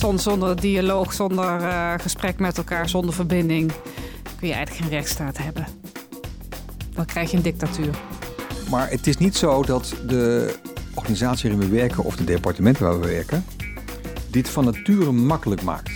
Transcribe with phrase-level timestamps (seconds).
[0.00, 3.72] Zonder, dialoog, zonder uh, gesprek met elkaar, zonder verbinding
[4.38, 5.66] kun je eigenlijk geen rechtsstaat hebben.
[6.94, 7.98] Dan krijg je een dictatuur.
[8.70, 10.54] Maar het is niet zo dat de
[10.94, 13.44] organisatie waarin we werken of de departementen waar we werken
[14.30, 15.90] dit van nature makkelijk maakt.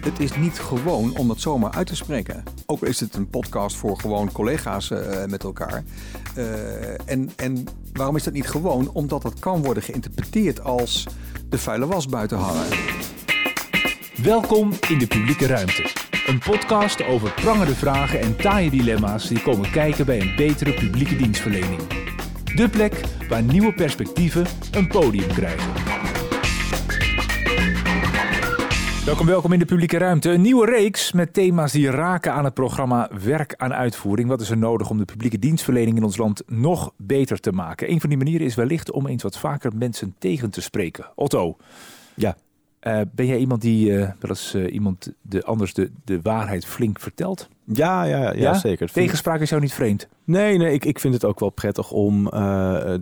[0.00, 2.42] Het is niet gewoon om dat zomaar uit te spreken.
[2.66, 5.84] Ook is het een podcast voor gewoon collega's uh, met elkaar.
[6.36, 6.44] Uh,
[7.04, 8.90] en, en waarom is dat niet gewoon?
[8.92, 11.06] Omdat dat kan worden geïnterpreteerd als
[11.48, 12.66] de vuile was buiten hangen.
[14.22, 15.90] Welkom in de publieke ruimte.
[16.26, 21.16] Een podcast over prangende vragen en taaie dilemma's die komen kijken bij een betere publieke
[21.16, 21.80] dienstverlening.
[22.54, 25.72] De plek waar nieuwe perspectieven een podium krijgen.
[29.04, 30.30] Welkom, welkom in de publieke ruimte.
[30.30, 34.28] Een nieuwe reeks met thema's die raken aan het programma Werk aan Uitvoering.
[34.28, 37.90] Wat is er nodig om de publieke dienstverlening in ons land nog beter te maken?
[37.90, 41.06] Een van die manieren is wellicht om eens wat vaker mensen tegen te spreken.
[41.14, 41.56] Otto.
[42.14, 42.36] Ja.
[42.86, 46.66] Uh, ben jij iemand die uh, wel eens uh, iemand de, anders de, de waarheid
[46.66, 47.48] flink vertelt?
[47.64, 48.54] Ja, ja, ja, ja?
[48.54, 48.92] zeker.
[48.92, 50.08] Tegenspraak is jou niet vreemd?
[50.24, 52.30] Nee, nee ik, ik vind het ook wel prettig om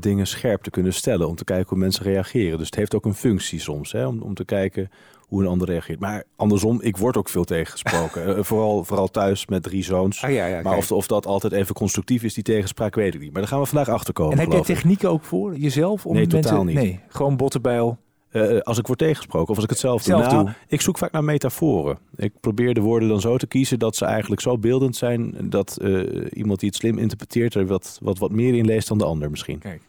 [0.01, 1.29] dingen scherp te kunnen stellen.
[1.29, 2.59] Om te kijken hoe mensen reageren.
[2.59, 3.93] Dus het heeft ook een functie soms.
[3.93, 4.91] Hè, om, om te kijken
[5.31, 6.01] hoe een ander reageert.
[6.01, 8.45] Maar andersom, ik word ook veel tegengesproken.
[8.45, 10.23] vooral, vooral thuis met drie zoons.
[10.23, 13.21] Ah, ja, ja, maar of, of dat altijd even constructief is, die tegenspraak, weet ik
[13.21, 13.33] niet.
[13.33, 14.33] Maar daar gaan we vandaag achter komen.
[14.33, 16.07] En heb je technieken ook voor jezelf?
[16.07, 16.41] Om nee, mensen...
[16.41, 16.75] totaal niet.
[16.75, 17.99] Nee, gewoon bottenbijl.
[18.33, 20.43] Uh, als ik word tegengesproken of als ik het zelf, zelf doe.
[20.43, 21.99] Nou, ik zoek vaak naar metaforen.
[22.17, 25.79] Ik probeer de woorden dan zo te kiezen dat ze eigenlijk zo beeldend zijn dat
[25.83, 29.05] uh, iemand die het slim interpreteert er wat, wat, wat meer in leest dan de
[29.05, 29.59] ander misschien.
[29.59, 29.83] Kijk.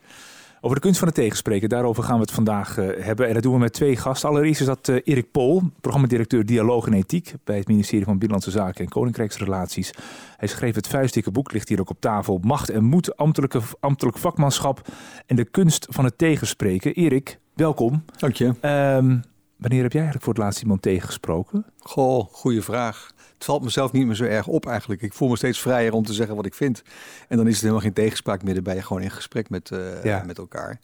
[0.63, 3.27] Over de kunst van het tegenspreken, daarover gaan we het vandaag uh, hebben.
[3.27, 4.29] En dat doen we met twee gasten.
[4.29, 8.51] Allereerst is dat uh, Erik Pol, programmadirecteur Dialoog en Ethiek bij het ministerie van Binnenlandse
[8.51, 9.93] Zaken en Koninkrijksrelaties.
[10.37, 12.39] Hij schreef het vuistdikke boek, ligt hier ook op tafel.
[12.41, 14.81] Macht en moed, ambtelijke, ambtelijk vakmanschap
[15.25, 16.93] en de kunst van het tegenspreken.
[16.93, 18.05] Erik, welkom.
[18.17, 18.45] Dank je.
[18.45, 19.23] Um,
[19.57, 21.65] wanneer heb jij eigenlijk voor het laatst iemand tegengesproken?
[21.79, 25.01] Goh, goede vraag het valt mezelf niet meer zo erg op eigenlijk.
[25.01, 26.81] Ik voel me steeds vrijer om te zeggen wat ik vind.
[27.27, 28.55] En dan is het helemaal geen tegenspraak meer.
[28.55, 30.23] Je gewoon in gesprek met, uh, ja.
[30.25, 30.79] met elkaar.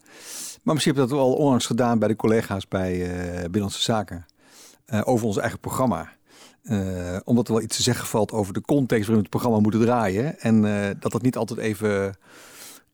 [0.64, 4.26] Maar misschien heb ik dat al onlangs gedaan bij de collega's bij uh, Binnenlandse Zaken.
[4.88, 6.10] Uh, over ons eigen programma.
[7.24, 9.82] omdat er wel iets te zeggen valt over de context waarin we het programma moeten
[9.82, 10.40] draaien.
[10.40, 10.62] En
[11.00, 12.18] dat dat niet altijd even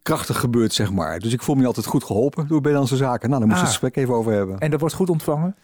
[0.03, 1.19] krachtig gebeurt, zeg maar.
[1.19, 3.29] Dus ik voel me altijd goed geholpen door Binnenlandse Zaken.
[3.29, 4.59] Nou, daar moeten we het gesprek even over hebben.
[4.59, 5.55] En dat wordt goed ontvangen?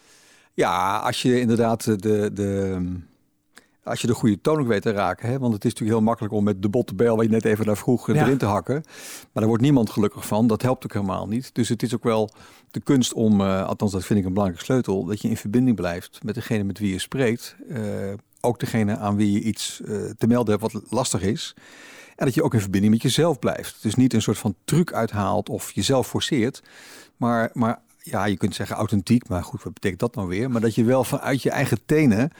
[0.54, 2.34] Ja, als je inderdaad de...
[2.34, 2.82] de
[3.84, 5.30] als je de goede toon ook weet te raken.
[5.30, 5.40] Hè?
[5.40, 7.66] Want het is natuurlijk heel makkelijk om met de botte bel, waar je net even
[7.66, 8.82] naar vroeg, erin te hakken.
[8.84, 10.48] Maar daar wordt niemand gelukkig van.
[10.48, 11.50] Dat helpt ook helemaal niet.
[11.54, 12.30] Dus het is ook wel
[12.72, 15.76] de kunst om, uh, althans dat vind ik een belangrijke sleutel, dat je in verbinding
[15.76, 17.56] blijft met degene met wie je spreekt.
[17.70, 17.78] Uh,
[18.42, 21.56] ook degene aan wie je iets uh, te melden hebt wat lastig is.
[22.20, 23.78] En dat je ook in verbinding met jezelf blijft.
[23.82, 26.62] Dus niet een soort van truc uithaalt of jezelf forceert.
[27.18, 30.52] Maar, maar ja, je kunt zeggen authentiek, maar goed, wat betekent dat nou weer?
[30.52, 32.32] Maar dat je wel vanuit je eigen tenen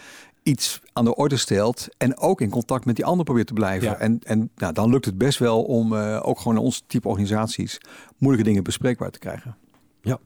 [0.44, 4.00] iets aan de orde stelt en ook in contact met die ander probeert te blijven.
[4.00, 7.08] En, en nou, dan lukt het best wel om uh, ook gewoon in ons type
[7.08, 7.78] organisaties
[8.18, 9.58] moeilijke dingen bespreekbaar te krijgen.
[10.02, 10.20] Ja.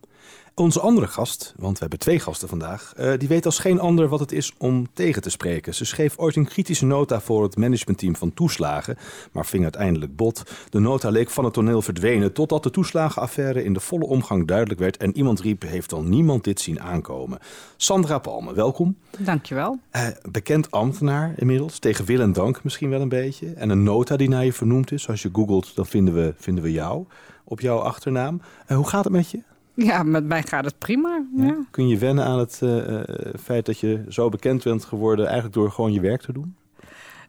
[0.55, 4.07] Onze andere gast, want we hebben twee gasten vandaag, uh, die weet als geen ander
[4.07, 5.75] wat het is om tegen te spreken.
[5.75, 8.97] Ze schreef ooit een kritische nota voor het managementteam van toeslagen,
[9.31, 10.43] maar ving uiteindelijk bot.
[10.69, 14.79] De nota leek van het toneel verdwenen totdat de toeslagenaffaire in de volle omgang duidelijk
[14.79, 17.39] werd en iemand riep, heeft al niemand dit zien aankomen.
[17.77, 18.97] Sandra Palme, welkom.
[19.19, 19.79] Dankjewel.
[19.95, 23.53] Uh, bekend ambtenaar inmiddels, tegen wil en dank misschien wel een beetje.
[23.53, 25.09] En een nota die naar je vernoemd is.
[25.09, 27.05] Als je googelt, dan vinden we, vinden we jou
[27.43, 28.41] op jouw achternaam.
[28.67, 29.39] Uh, hoe gaat het met je?
[29.75, 31.25] Ja, met mij gaat het prima.
[31.35, 31.65] Ja.
[31.71, 33.01] Kun je wennen aan het uh,
[33.39, 36.55] feit dat je zo bekend bent geworden, eigenlijk door gewoon je werk te doen?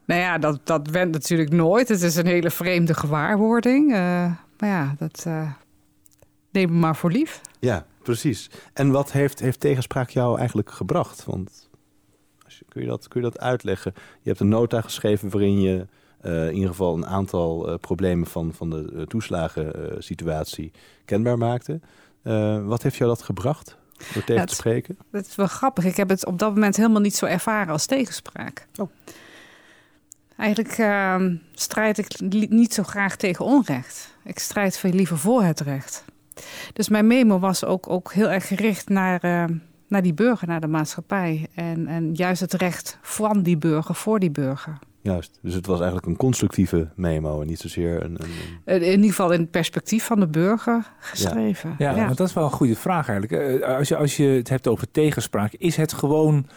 [0.05, 1.87] Nou ja, dat, dat went natuurlijk nooit.
[1.87, 3.91] Het is een hele vreemde gewaarwording.
[3.91, 3.97] Uh,
[4.59, 5.51] maar ja, dat uh,
[6.51, 7.41] neem me maar voor lief.
[7.59, 8.49] Ja, precies.
[8.73, 11.25] En wat heeft, heeft tegenspraak jou eigenlijk gebracht?
[11.25, 11.69] Want
[12.43, 13.93] als je, kun, je dat, kun je dat uitleggen?
[14.21, 15.87] Je hebt een nota geschreven waarin je
[16.25, 20.71] uh, in ieder geval een aantal problemen van, van de toeslagensituatie
[21.05, 21.79] kenbaar maakte.
[22.65, 23.77] Wat heeft jou dat gebracht?
[24.13, 24.97] Door tegen ja, te spreken?
[25.11, 25.85] Dat is wel grappig.
[25.85, 28.67] Ik heb het op dat moment helemaal niet zo ervaren als tegenspraak.
[28.75, 28.89] Oh.
[30.37, 34.15] Eigenlijk ehm, strijd ik niet zo graag tegen onrecht.
[34.23, 36.05] Ik strijd veel liever voor het recht.
[36.73, 39.57] Dus mijn memo was ook, ook heel erg gericht naar, uh,
[39.87, 41.47] naar die burger, naar de maatschappij.
[41.53, 44.79] En, en juist het recht van die burger, voor die burger.
[45.05, 48.17] Juist, dus het was eigenlijk een constructieve memo en niet zozeer een...
[48.65, 51.75] een, In ieder geval in het perspectief van de burger geschreven.
[51.77, 53.61] Ja, ja, want dat is wel een goede vraag eigenlijk.
[53.61, 56.47] Eh, als je, als je het hebt over tegenspraak, is het gewoon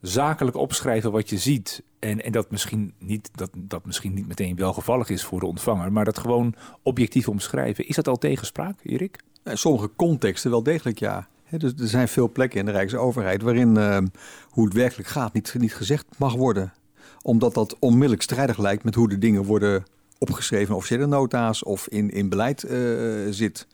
[0.00, 1.82] zakelijk opschrijven wat je ziet...
[1.98, 5.92] en, en dat, misschien niet, dat, dat misschien niet meteen welgevallig is voor de ontvanger...
[5.92, 7.88] maar dat gewoon objectief omschrijven.
[7.88, 9.18] Is dat al tegenspraak, Erik?
[9.44, 11.28] In sommige contexten wel degelijk, ja.
[11.50, 13.76] dus er zijn veel plekken in de Rijksoverheid waarin
[14.48, 16.72] hoe het werkelijk gaat niet, niet gezegd mag worden.
[17.24, 19.84] Omdat dat onmiddellijk strijdig lijkt met hoe de dingen worden
[20.18, 23.66] opgeschreven in officiële nota's of in, in beleid uh, zit.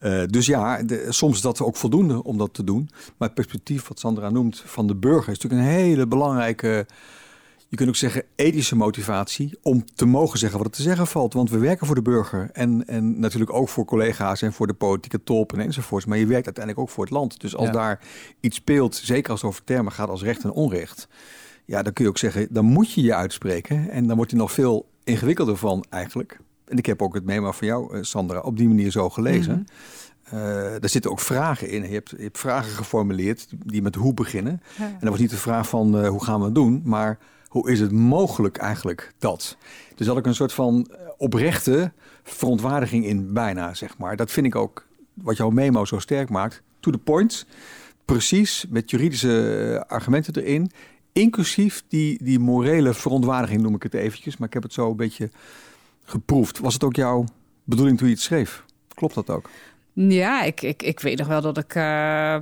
[0.00, 2.88] Uh, dus ja, de, soms is dat ook voldoende om dat te doen.
[2.92, 6.86] Maar het perspectief wat Sandra noemt van de burger is natuurlijk een hele belangrijke
[7.68, 11.32] je kunt ook zeggen ethische motivatie om te mogen zeggen wat er te zeggen valt.
[11.32, 14.74] Want we werken voor de burger en, en natuurlijk ook voor collega's en voor de
[14.74, 16.06] politieke top en enzovoorts.
[16.06, 17.40] Maar je werkt uiteindelijk ook voor het land.
[17.40, 18.00] Dus als daar
[18.40, 21.08] iets speelt, zeker als het over termen gaat als recht en onrecht.
[21.68, 23.90] Ja, dan kun je ook zeggen, dan moet je je uitspreken.
[23.90, 26.40] En dan wordt hij nog veel ingewikkelder van eigenlijk.
[26.64, 29.54] En ik heb ook het memo van jou, eh, Sandra, op die manier zo gelezen.
[29.54, 29.64] Mm
[30.80, 31.82] daar zitten ook vragen in.
[31.82, 34.62] Je hebt, je hebt vragen geformuleerd die met hoe beginnen.
[34.78, 37.18] En dat was niet de vraag van uh, hoe gaan we het doen, maar
[37.48, 39.56] hoe is het mogelijk eigenlijk dat?
[39.94, 41.92] Dus had ik een soort van eh, oprechte
[42.22, 44.16] verontwaardiging in bijna, zeg maar.
[44.16, 46.62] Dat vind ik ook wat jouw memo zo sterk maakt.
[46.80, 47.46] To the point,
[48.04, 50.70] precies, met juridische eh, argumenten erin.
[51.12, 54.36] Inclusief die, die morele verontwaardiging noem ik het eventjes.
[54.36, 55.30] Maar ik heb het zo een beetje
[56.04, 56.58] geproefd.
[56.58, 57.24] Was het ook jouw
[57.64, 58.64] bedoeling toen je het schreef?
[58.94, 59.50] Klopt dat ook?
[59.92, 61.74] Ja, ik, ik, ik weet nog wel dat ik...
[61.74, 62.36] Uh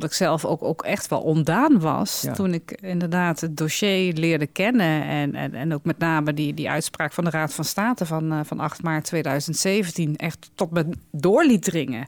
[0.00, 2.26] dat ik zelf ook, ook echt wel ondaan was.
[2.34, 5.02] Toen ik inderdaad het dossier leerde kennen.
[5.02, 8.32] En, en, en ook met name die, die uitspraak van de Raad van State van,
[8.32, 12.06] uh, van 8 maart 2017 echt tot me door liet dringen.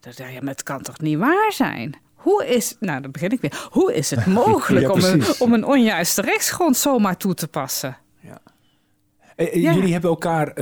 [0.00, 1.94] Dat ja, maar het kan toch niet waar zijn?
[2.28, 3.68] Hoe is, nou dan begin ik weer.
[3.70, 7.96] Hoe is het mogelijk om, een, om een onjuiste rechtsgrond zomaar toe te passen?
[8.20, 8.38] Ja.
[9.36, 10.54] Eh, eh, jullie hebben elkaar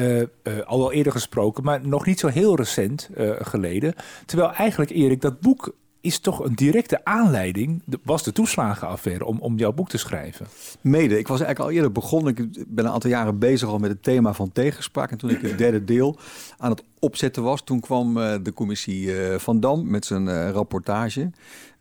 [0.64, 3.08] al wel eerder gesproken, maar nog niet zo heel recent
[3.38, 3.94] geleden.
[4.26, 5.74] Terwijl eigenlijk, Erik, dat boek
[6.06, 10.46] is toch een directe aanleiding, was de toeslagenaffaire, om, om jouw boek te schrijven?
[10.80, 11.18] Mede.
[11.18, 12.36] Ik was eigenlijk al eerder begonnen.
[12.36, 15.10] Ik ben een aantal jaren bezig al met het thema van tegenspraak.
[15.10, 16.18] En toen ik het derde deel
[16.58, 20.50] aan het opzetten was, toen kwam uh, de commissie uh, Van Dam met zijn uh,
[20.50, 21.30] rapportage.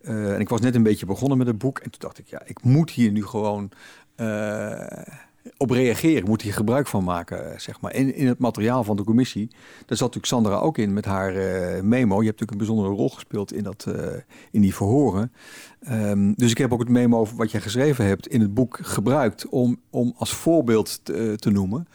[0.02, 1.80] en ik was net een beetje begonnen met het boek.
[1.80, 3.72] En toen dacht ik, ja, ik moet hier nu gewoon
[5.58, 7.96] op reageren, moet hier gebruik van maken, eh, zeg maar.
[7.96, 9.48] In, in het materiaal van de commissie,
[9.86, 12.22] daar zat natuurlijk Sandra ook in met haar uh, memo.
[12.22, 13.96] Je hebt natuurlijk een bijzondere rol gespeeld in, dat, uh,
[14.52, 15.32] in die verhoren.
[15.92, 19.50] Um, dus ik heb ook het memo wat jij geschreven hebt in het boek gebruikt
[19.50, 21.00] om, om als voorbeeld
[21.36, 21.88] te noemen.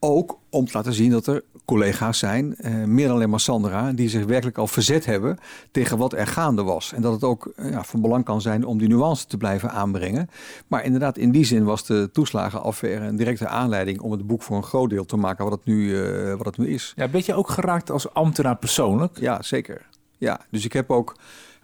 [0.00, 3.92] Ook om te laten zien dat er collega's zijn, eh, meer dan alleen maar Sandra,
[3.92, 5.38] die zich werkelijk al verzet hebben
[5.70, 6.92] tegen wat er gaande was.
[6.92, 9.70] En dat het ook eh, ja, van belang kan zijn om die nuance te blijven
[9.70, 10.28] aanbrengen.
[10.66, 14.56] Maar inderdaad, in die zin was de toeslagenaffaire een directe aanleiding om het boek voor
[14.56, 16.92] een groot deel te maken wat het nu, uh, wat het nu is.
[16.96, 19.18] Ja, ben je ook geraakt als ambtenaar persoonlijk?
[19.20, 19.86] Ja, zeker.
[20.18, 21.16] Ja, dus ik heb ook,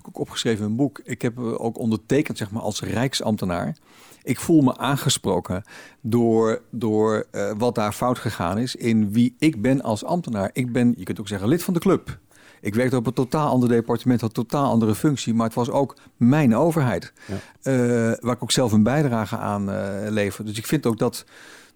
[0.06, 1.00] ook opgeschreven een boek.
[1.04, 3.76] Ik heb ook ondertekend, zeg maar, als rijksambtenaar
[4.24, 5.62] ik voel me aangesproken
[6.00, 10.50] door, door uh, wat daar fout gegaan is in wie ik ben als ambtenaar.
[10.52, 12.18] Ik ben, je kunt ook zeggen, lid van de club.
[12.60, 15.70] Ik werkte op een totaal ander departement, had een totaal andere functie, maar het was
[15.70, 17.12] ook mijn overheid.
[17.26, 17.34] Ja.
[17.72, 20.44] Uh, waar ik ook zelf een bijdrage aan uh, lever.
[20.44, 21.24] Dus ik vind ook dat,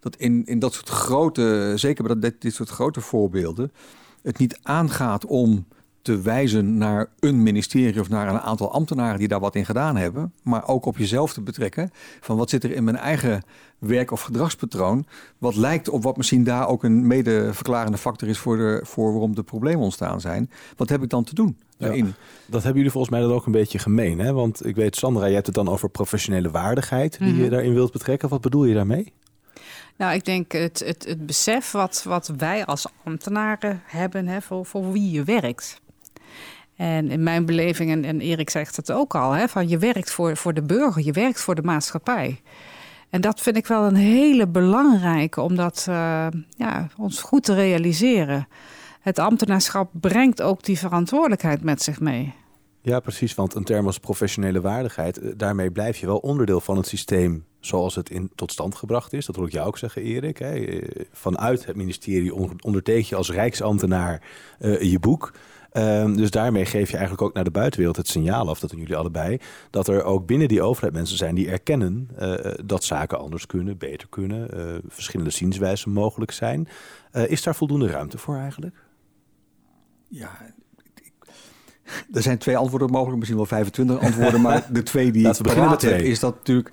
[0.01, 3.73] dat in, in dat soort grote, zeker bij dat, dit, dit soort grote voorbeelden,
[4.23, 5.67] het niet aangaat om
[6.09, 9.97] te wijzen naar een ministerie of naar een aantal ambtenaren die daar wat in gedaan
[9.97, 11.91] hebben, maar ook op jezelf te betrekken
[12.21, 13.43] van wat zit er in mijn eigen
[13.79, 15.07] werk- of gedragspatroon,
[15.39, 19.13] wat lijkt op wat misschien daar ook een mede verklarende factor is voor, de, voor
[19.13, 20.51] waarom de problemen ontstaan zijn.
[20.77, 21.59] Wat heb ik dan te doen?
[21.79, 22.07] Daarin?
[22.07, 22.13] Ja,
[22.47, 24.19] dat hebben jullie volgens mij dan ook een beetje gemeen.
[24.19, 24.33] Hè?
[24.33, 27.51] Want ik weet, Sandra, je hebt het dan over professionele waardigheid die je mhm.
[27.51, 28.29] daarin wilt betrekken.
[28.29, 29.13] Wat bedoel je daarmee?
[29.97, 34.67] Nou, ik denk het, het, het besef wat, wat wij als ambtenaren hebben hè, voor,
[34.67, 35.81] voor wie je werkt.
[36.79, 40.11] En in mijn beleving, en, en Erik zegt het ook al, hè, van je werkt
[40.11, 42.41] voor, voor de burger, je werkt voor de maatschappij.
[43.11, 48.49] En dat vind ik wel een hele belangrijke om uh, ja, ons goed te realiseren.
[49.01, 52.35] Het ambtenaarschap brengt ook die verantwoordelijkheid met zich mee.
[52.83, 53.35] Ja, precies.
[53.35, 57.45] Want een term als professionele waardigheid, eh, daarmee blijf je wel onderdeel van het systeem
[57.61, 59.27] zoals het in, tot stand gebracht is.
[59.27, 60.39] Dat wil ik jou ook zeggen, Erik.
[60.39, 60.55] Hè.
[60.55, 64.23] Eh, vanuit het ministerie onderteken je als rijksambtenaar
[64.81, 65.33] je boek.
[65.73, 68.81] Um, dus daarmee geef je eigenlijk ook naar de buitenwereld het signaal af, dat doen
[68.81, 69.39] jullie allebei,
[69.71, 72.35] dat er ook binnen die overheid mensen zijn die erkennen uh,
[72.65, 76.69] dat zaken anders kunnen, beter kunnen, uh, verschillende zienswijzen mogelijk zijn.
[77.13, 78.77] is daar voldoende ruimte voor eigenlijk?
[80.09, 80.31] Ja,
[82.13, 85.79] er zijn twee antwoorden mogelijk, misschien wel 25 antwoorden, maar de twee die we beginnen
[85.79, 86.03] twee.
[86.03, 86.73] is dat natuurlijk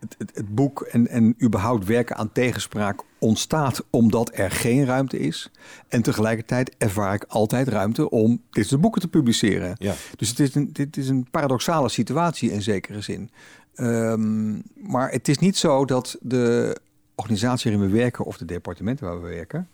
[0.00, 5.18] het, het, het, boek en, en überhaupt werken aan tegenspraak ontstaat omdat er geen ruimte
[5.18, 5.50] is.
[5.88, 9.74] En tegelijkertijd ervaar ik altijd ruimte om dit soort boeken te publiceren.
[9.78, 9.94] Ja.
[10.16, 13.30] Dus het is een, dit is een paradoxale situatie in zekere zin.
[13.74, 16.76] Um, maar het is niet zo dat de
[17.14, 19.68] organisatie waarin we werken of de departementen waar we werken,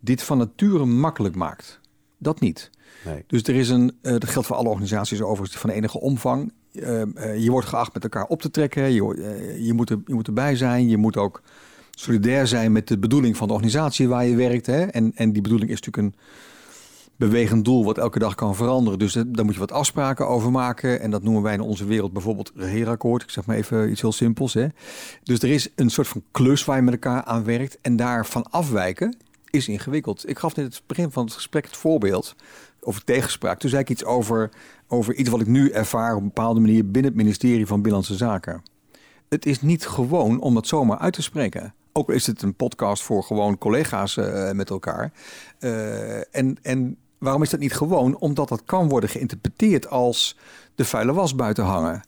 [0.00, 1.80] dit van nature makkelijk maakt.
[2.18, 2.70] Dat niet.
[3.04, 3.24] Nee.
[3.26, 6.52] Dus er is een, uh, dat geldt voor alle organisaties overigens van enige omvang.
[6.72, 8.92] Uh, uh, je wordt geacht met elkaar op te trekken.
[8.92, 9.02] Je,
[9.58, 10.88] je, moet er, je moet erbij zijn.
[10.88, 11.42] Je moet ook
[11.98, 14.66] solidair zijn met de bedoeling van de organisatie waar je werkt.
[14.66, 14.82] Hè?
[14.82, 16.20] En, en die bedoeling is natuurlijk een
[17.16, 18.98] bewegend doel wat elke dag kan veranderen.
[18.98, 21.00] Dus daar moet je wat afspraken over maken.
[21.00, 23.22] En dat noemen wij in onze wereld bijvoorbeeld regeerakkoord.
[23.22, 24.54] Ik zeg maar even iets heel simpels.
[24.54, 24.66] Hè?
[25.22, 27.78] Dus er is een soort van klus waar je met elkaar aan werkt.
[27.80, 29.16] En daarvan afwijken
[29.50, 30.28] is ingewikkeld.
[30.28, 32.36] Ik gaf net het begin van het gesprek het voorbeeld
[32.80, 33.58] over tegenspraak.
[33.58, 34.50] Toen zei ik iets over,
[34.88, 38.16] over iets wat ik nu ervaar op een bepaalde manier binnen het ministerie van Binnenlandse
[38.16, 38.62] Zaken.
[39.28, 41.74] Het is niet gewoon om dat zomaar uit te spreken.
[41.92, 45.12] Ook is het een podcast voor gewoon collega's uh, met elkaar.
[45.60, 48.16] Uh, en, en waarom is dat niet gewoon?
[48.16, 50.36] Omdat dat kan worden geïnterpreteerd als
[50.74, 52.02] de vuile was buiten hangen.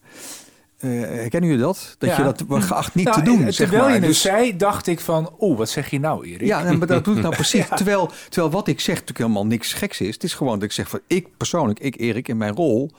[0.80, 1.94] Uh, herkennen jullie dat?
[1.98, 2.16] Dat ja.
[2.16, 3.36] je dat wordt geacht niet nou, te doen.
[3.36, 3.88] Terwijl zeg maar.
[3.88, 6.46] je het Dus- zei, dacht ik van, oeh, wat zeg je nou, Erik?
[6.46, 7.66] Ja, maar dat doe ik nou precies.
[7.68, 10.14] terwijl, terwijl wat ik zeg natuurlijk helemaal niks geks is.
[10.14, 12.90] Het is gewoon dat ik zeg van ik persoonlijk, ik Erik in mijn rol,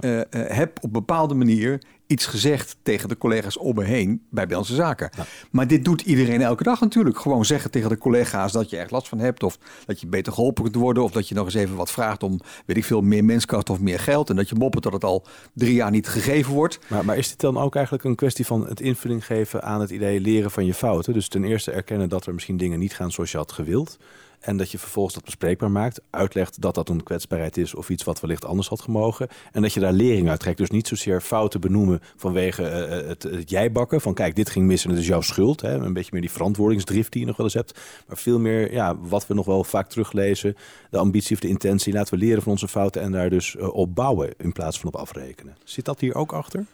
[0.00, 0.08] Ja.
[0.08, 4.08] uh, uh, heb op een bepaalde manier iets gezegd tegen de collega's om me heen
[4.08, 5.10] bij Binnenlandse Zaken.
[5.16, 5.24] Ja.
[5.50, 7.18] Maar dit doet iedereen elke dag natuurlijk.
[7.18, 10.32] Gewoon zeggen tegen de collega's dat je er last van hebt of dat je beter
[10.32, 13.00] geholpen kunt worden of dat je nog eens even wat vraagt om, weet ik veel,
[13.00, 16.08] meer menskracht of meer geld en dat je moppert dat het al drie jaar niet
[16.08, 16.78] gegeven wordt.
[16.88, 19.90] Maar, maar is dit dan ook eigenlijk een kwestie van het invulling geven aan het
[19.90, 21.12] idee leren van je fouten?
[21.12, 23.98] Dus ten eerste erkennen dat er misschien dingen niet gaan zoals je had gewild.
[24.44, 26.00] En dat je vervolgens dat bespreekbaar maakt.
[26.10, 29.28] Uitlegt dat dat een kwetsbaarheid is of iets wat wellicht anders had gemogen.
[29.52, 30.58] En dat je daar lering uit trekt.
[30.58, 34.00] Dus niet zozeer fouten benoemen vanwege uh, het, het jijbakken.
[34.00, 35.60] Van kijk, dit ging mis en het is jouw schuld.
[35.60, 35.74] Hè?
[35.74, 37.80] Een beetje meer die verantwoordingsdrift die je nog wel eens hebt.
[38.06, 40.56] Maar veel meer ja, wat we nog wel vaak teruglezen.
[40.90, 41.92] De ambitie of de intentie.
[41.92, 44.88] Laten we leren van onze fouten en daar dus uh, op bouwen in plaats van
[44.88, 45.56] op afrekenen.
[45.64, 46.66] Zit dat hier ook achter?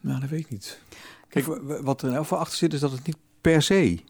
[0.00, 0.80] Nou, dat weet ik niet.
[1.28, 1.46] Kijk,
[1.82, 4.00] wat er in elk geval achter zit is dat het niet per se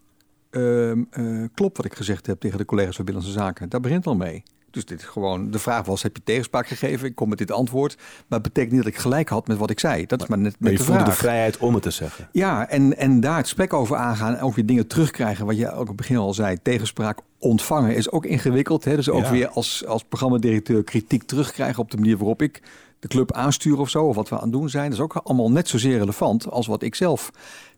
[0.52, 3.68] uh, uh, klopt wat ik gezegd heb tegen de collega's van Binnenlandse Zaken.
[3.68, 4.42] Daar begint al mee.
[4.70, 7.06] Dus dit is gewoon, de vraag was, heb je tegenspraak gegeven?
[7.08, 7.96] Ik kom met dit antwoord.
[7.96, 10.06] Maar het betekent niet dat ik gelijk had met wat ik zei.
[10.06, 11.14] Dat is maar net maar met je de voelde vraag.
[11.14, 12.28] de vrijheid om het te zeggen.
[12.32, 14.34] Ja, en, en daar het gesprek over aangaan.
[14.34, 15.46] En ook weer dingen terugkrijgen.
[15.46, 16.56] Wat je ook op het begin al zei.
[16.62, 18.84] Tegenspraak ontvangen is ook ingewikkeld.
[18.84, 18.96] Hè?
[18.96, 19.30] Dus ook Ja.
[19.30, 22.62] weer als, als programmadirecteur kritiek terugkrijgen op de manier waarop ik
[23.00, 24.04] de club aanstuur of zo.
[24.04, 24.84] Of wat we aan het doen zijn.
[24.84, 27.30] Dat is ook allemaal net zozeer relevant als wat ik zelf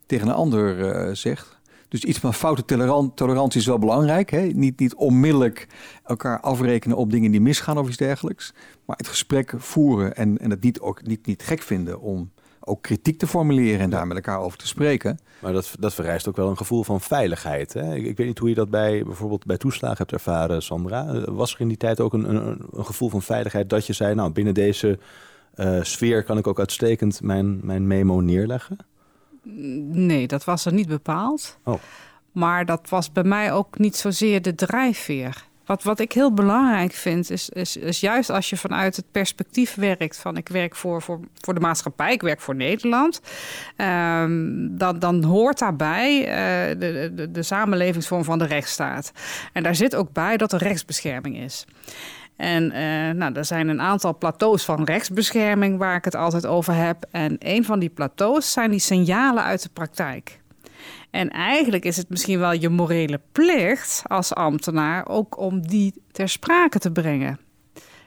[0.06, 1.53] tegen een ander eh, zeg.
[1.94, 4.30] Dus iets van foutentolerantie is wel belangrijk.
[4.30, 4.40] Hè?
[4.40, 5.66] Niet, niet onmiddellijk
[6.04, 8.52] elkaar afrekenen op dingen die misgaan of iets dergelijks.
[8.84, 12.82] Maar het gesprek voeren en, en het niet, ook niet, niet gek vinden om ook
[12.82, 15.18] kritiek te formuleren en daar met elkaar over te spreken.
[15.38, 17.72] Maar dat, dat vereist ook wel een gevoel van veiligheid.
[17.72, 17.94] Hè?
[17.94, 21.20] Ik, ik weet niet hoe je dat bij bijvoorbeeld bij toeslagen hebt ervaren, Sandra.
[21.30, 24.14] Was er in die tijd ook een, een, een gevoel van veiligheid dat je zei,
[24.14, 24.98] nou binnen deze
[25.56, 28.76] uh, sfeer kan ik ook uitstekend mijn, mijn memo neerleggen?
[29.44, 31.58] Nee, dat was er niet bepaald.
[31.64, 31.80] Oh.
[32.32, 35.44] Maar dat was bij mij ook niet zozeer de drijfveer.
[35.66, 39.74] Wat, wat ik heel belangrijk vind, is, is, is juist als je vanuit het perspectief
[39.74, 43.20] werkt van ik werk voor, voor, voor de maatschappij, ik werk voor Nederland,
[43.76, 49.12] um, dan, dan hoort daarbij uh, de, de, de samenlevingsvorm van de rechtsstaat.
[49.52, 51.66] En daar zit ook bij dat er rechtsbescherming is.
[52.36, 56.74] En uh, nou, er zijn een aantal plateaus van rechtsbescherming waar ik het altijd over
[56.74, 57.06] heb.
[57.10, 60.40] En een van die plateaus zijn die signalen uit de praktijk.
[61.10, 66.28] En eigenlijk is het misschien wel je morele plicht als ambtenaar ook om die ter
[66.28, 67.38] sprake te brengen.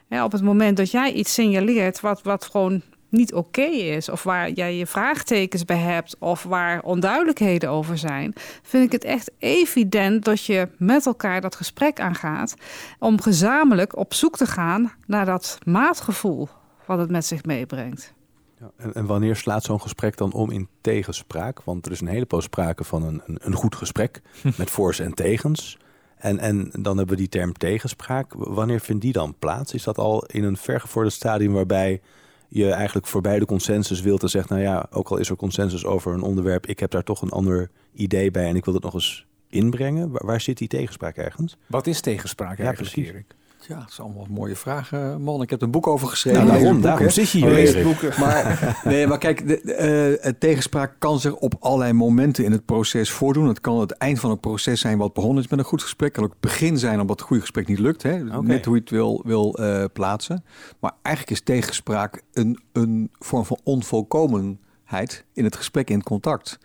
[0.10, 4.24] Op het moment dat jij iets signaleert wat, wat gewoon niet oké okay is, of
[4.24, 9.32] waar jij je vraagtekens bij hebt, of waar onduidelijkheden over zijn, vind ik het echt
[9.38, 12.56] evident dat je met elkaar dat gesprek aangaat
[13.00, 16.50] om gezamenlijk op zoek te gaan naar dat maatgevoel
[16.86, 18.16] wat het met zich meebrengt.
[18.60, 21.64] Ja, en, en, wanneer slaat zo'n gesprek dan om in tegenspraak?
[21.64, 24.22] Want er is een hele poos sprake van een, een, een goed gesprek
[24.58, 25.78] met voor's en tegens.
[26.18, 28.34] En, en dan hebben we die term tegenspraak.
[28.34, 29.74] Wanneer vindt die dan plaats?
[29.74, 32.02] Is dat al in een vergevorderd stadium waarbij
[32.48, 35.86] je eigenlijk voorbij de consensus wilt en zegt, nou ja, ook al is er consensus
[35.86, 38.84] over een onderwerp, ik heb daar toch een ander idee bij en ik wil het
[38.84, 40.12] nog eens inbrengen.
[40.12, 41.58] Waar, waar zit die tegenspraak ergens?
[41.68, 43.10] Wat is tegenspraak eigenlijk, precies.
[43.10, 43.36] Erik?
[43.68, 45.42] Ja, dat zijn allemaal mooie vragen, man.
[45.42, 46.46] Ik heb een boek over geschreven.
[46.46, 48.20] Nou, daarom, boek, daarom zit je hier.
[48.20, 52.66] Maar, nee, maar kijk, de, de, uh, tegenspraak kan zich op allerlei momenten in het
[52.66, 53.48] proces voordoen.
[53.48, 56.08] Het kan het eind van het proces zijn wat begonnen is met een goed gesprek.
[56.08, 58.04] Het kan ook het begin zijn omdat het goede gesprek niet lukt.
[58.04, 58.24] Hè?
[58.42, 60.44] Net hoe je het wil, wil uh, plaatsen.
[60.80, 66.58] Maar eigenlijk is tegenspraak een, een vorm van onvolkomenheid in het gesprek, in het contact.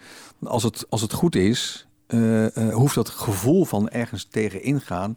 [0.43, 5.17] Als het, als het goed is, uh, hoeft dat gevoel van ergens tegen ingaan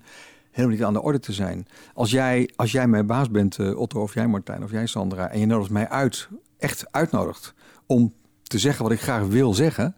[0.56, 1.68] helemaal niet aan de orde te zijn.
[1.94, 5.30] Als jij, als jij mijn baas bent, uh, Otto, of jij Martijn, of jij Sandra...
[5.30, 7.54] en je nodigt mij uit, echt uitnodigt...
[7.86, 9.96] om te zeggen wat ik graag wil zeggen...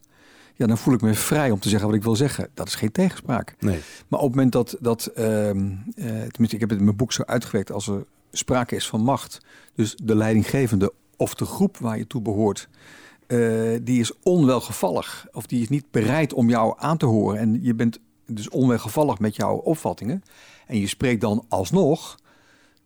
[0.56, 2.50] ja, dan voel ik me vrij om te zeggen wat ik wil zeggen.
[2.54, 3.56] Dat is geen tegenspraak.
[3.60, 3.80] Nee.
[4.08, 7.14] Maar op het moment dat, dat ehm, eh, tenminste, ik heb het in mijn boek
[7.14, 9.42] zo uitgewerkt, als er sprake is van macht,
[9.76, 12.70] dus de leidinggevende of de groep waar je toe behoort,
[13.28, 13.40] eh,
[13.82, 17.74] die is onwelgevallig of die is niet bereid om jou aan te horen en je
[17.74, 20.24] bent dus onwelgevallig met jouw opvattingen
[20.68, 22.20] en je spreekt dan alsnog,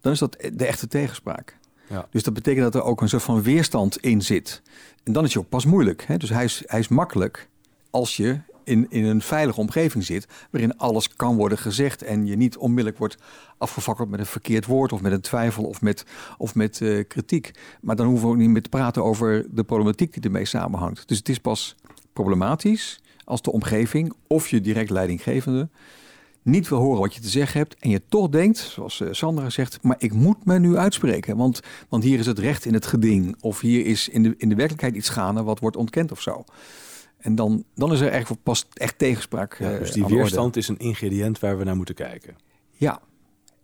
[0.02, 1.58] dan is dat de echte tegenspraak.
[1.90, 2.08] Ja.
[2.12, 4.62] Dus dat betekent dat er ook een soort van weerstand in zit.
[5.04, 6.04] En dan is het ook pas moeilijk.
[6.08, 6.18] Hè?
[6.18, 7.50] Dus hij is, hij is makkelijk
[7.90, 12.36] als je in, in een veilige omgeving zit, waarin alles kan worden gezegd en je
[12.36, 13.18] niet onmiddellijk wordt
[13.58, 16.06] afgefakkeld met een verkeerd woord of met een twijfel of met,
[16.38, 17.52] of met eh, kritiek.
[17.82, 21.08] Maar dan hoeven we ook niet meer te praten over de problematiek die ermee samenhangt.
[21.08, 21.76] Dus het is pas
[22.14, 25.70] problematisch als de omgeving of je direct leidinggevende
[26.44, 29.50] niet wil horen wat je te zeggen hebt en je toch denkt, zoals eh, Sandra
[29.50, 31.60] zegt, maar ik moet me nu uitspreken, want,
[31.90, 34.56] want hier is het recht in het geding of hier is in de, in de
[34.56, 36.44] werkelijkheid iets gaande wat wordt ontkend of zo.
[37.18, 39.58] En dan, dan is er eigenlijk pas echt tegenspraak.
[39.60, 40.16] Ja, eh, dus die orde.
[40.16, 42.36] weerstand is een ingrediënt waar we naar moeten kijken.
[42.72, 43.02] Ja,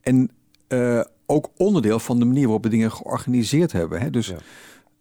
[0.02, 0.32] en
[0.68, 4.02] eh, ook onderdeel van de manier waarop we dingen georganiseerd hebben.
[4.02, 4.10] Hè?
[4.10, 4.38] Dus Ja.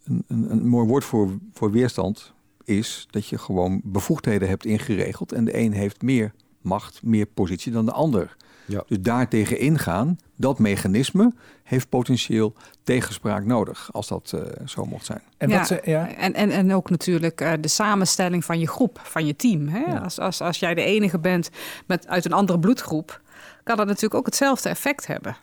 [0.04, 2.34] een, een, een mooi woord voor, voor weerstand
[2.66, 5.32] is dat je gewoon bevoegdheden hebt ingeregeld.
[5.32, 8.36] En de een heeft meer macht, meer positie dan de ander.
[8.66, 8.82] Ja.
[8.86, 11.32] Dus daartegen ingaan, dat mechanisme
[11.62, 15.22] heeft potentieel tegenspraak nodig, als dat eh, zo mocht zijn.
[15.38, 15.58] En Ja.
[15.58, 19.26] wat ze, ja, En, en, en ook natuurlijk eh, de samenstelling van je groep, van
[19.26, 19.68] je team.
[19.68, 19.78] Hè?
[19.78, 19.98] Ja.
[19.98, 21.50] Als, als, als jij de enige bent
[21.86, 23.20] met, uit een andere bloedgroep,
[23.62, 25.36] kan dat natuurlijk ook hetzelfde effect hebben.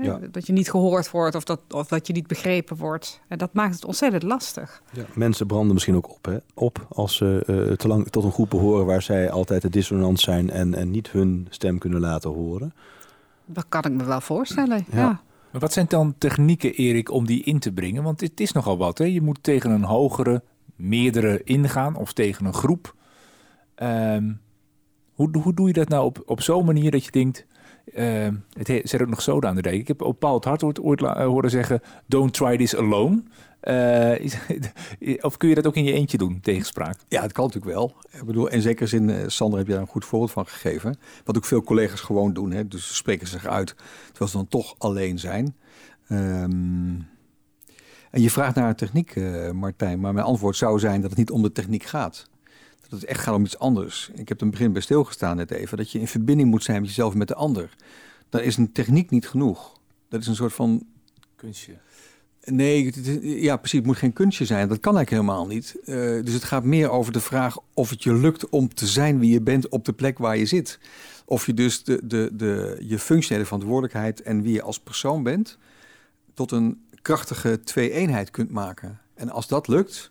[0.00, 0.18] Ja.
[0.30, 3.20] Dat je niet gehoord wordt of dat, of dat je niet begrepen wordt.
[3.28, 4.82] En dat maakt het ontzettend lastig.
[4.92, 5.04] Ja.
[5.14, 6.36] Mensen branden misschien ook op, hè?
[6.54, 10.20] op als ze eh, te lang tot een groep behoren waar zij altijd de dissonant
[10.20, 12.72] zijn en, en niet hun stem kunnen laten horen.
[13.46, 14.84] Dat kan ik me wel voorstellen.
[14.90, 14.98] Ja.
[14.98, 15.20] Ja.
[15.50, 18.02] Maar wat zijn dan technieken, Erik, om die in te brengen?
[18.02, 18.98] Want het is nogal wat.
[18.98, 19.04] Hè?
[19.04, 20.42] Je moet tegen een hogere,
[20.76, 22.94] meerdere ingaan of tegen een groep.
[23.74, 24.32] Ehm,
[25.12, 27.46] hoe, hoe doe je dat nou op, op zo'n manier dat je denkt...
[27.94, 29.74] ehm, het ook nog zoden aan de dijk.
[29.74, 31.80] Ik heb op Paul Hart ooit, eh, horen zeggen...
[32.06, 33.22] Don't try this alone.
[33.60, 34.30] Eh,
[35.20, 36.98] of kun je dat ook in je eentje doen, tegenspraak?
[37.08, 37.94] Ja, het kan natuurlijk wel.
[38.10, 40.98] Ik bedoel, in zekere zin, eh, Sander, heb je daar een goed voorbeeld van gegeven.
[41.24, 42.50] Wat ook veel collega's gewoon doen.
[42.50, 42.68] Hè?
[42.68, 43.74] Dus ze spreken zich uit,
[44.06, 45.56] terwijl ze dan toch alleen zijn.
[46.08, 46.94] Ehm,
[48.10, 49.14] en je vraagt naar een techniek,
[49.52, 50.00] Martijn.
[50.00, 52.26] Maar mijn antwoord zou zijn dat het niet om de techniek gaat.
[52.88, 54.10] Dat het echt gaat om iets anders.
[54.14, 55.76] Ik heb er in het begin bij stilgestaan net even.
[55.76, 57.76] Dat je in verbinding moet zijn met jezelf en met de ander.
[58.28, 59.72] Dan is een techniek niet genoeg.
[60.08, 60.86] Dat is een soort van
[61.38, 61.76] Kunstje.
[62.44, 62.92] Nee,
[63.42, 63.78] ja, precies.
[63.78, 64.68] Het moet geen kunstje zijn.
[64.68, 65.76] Dat kan eigenlijk helemaal niet.
[65.84, 69.18] Eh, dus het gaat meer over de vraag of het je lukt om te zijn
[69.18, 70.78] wie je bent op de plek waar je zit.
[71.24, 75.58] Of je dus de, de, de, je functionele verantwoordelijkheid en wie je als persoon bent,
[76.34, 78.98] tot een krachtige twee-eenheid kunt maken.
[79.14, 80.10] En als dat lukt,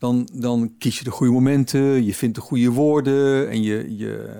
[0.00, 4.30] dan, dan kies je de goede momenten, je vindt de goede woorden en je, je,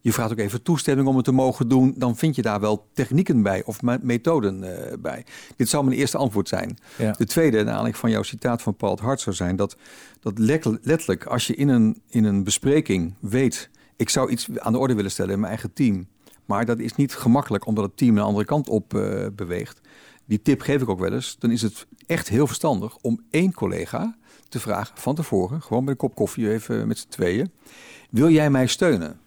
[0.00, 1.94] je vraagt ook even toestemming om het te mogen doen.
[1.96, 5.24] Dan vind je daar wel technieken bij of me- methoden eh, bij.
[5.56, 6.78] Dit zou mijn eerste antwoord zijn.
[6.98, 7.12] Ja.
[7.18, 9.76] De tweede, naar aanleiding van jouw citaat van Paul het Hart, zou zijn dat,
[10.20, 14.78] dat letterlijk als je in een, in een bespreking weet, ik zou iets aan de
[14.78, 16.06] orde willen stellen in mijn eigen team,
[16.44, 19.80] maar dat is niet gemakkelijk omdat het team een andere kant op eh, beweegt.
[20.24, 21.36] Die tip geef ik ook wel eens.
[21.38, 24.16] Dan is het echt heel verstandig om één collega
[24.48, 27.50] te vragen van tevoren, gewoon met een kop koffie even met z'n tweeën,
[28.10, 29.20] wil jij mij steunen?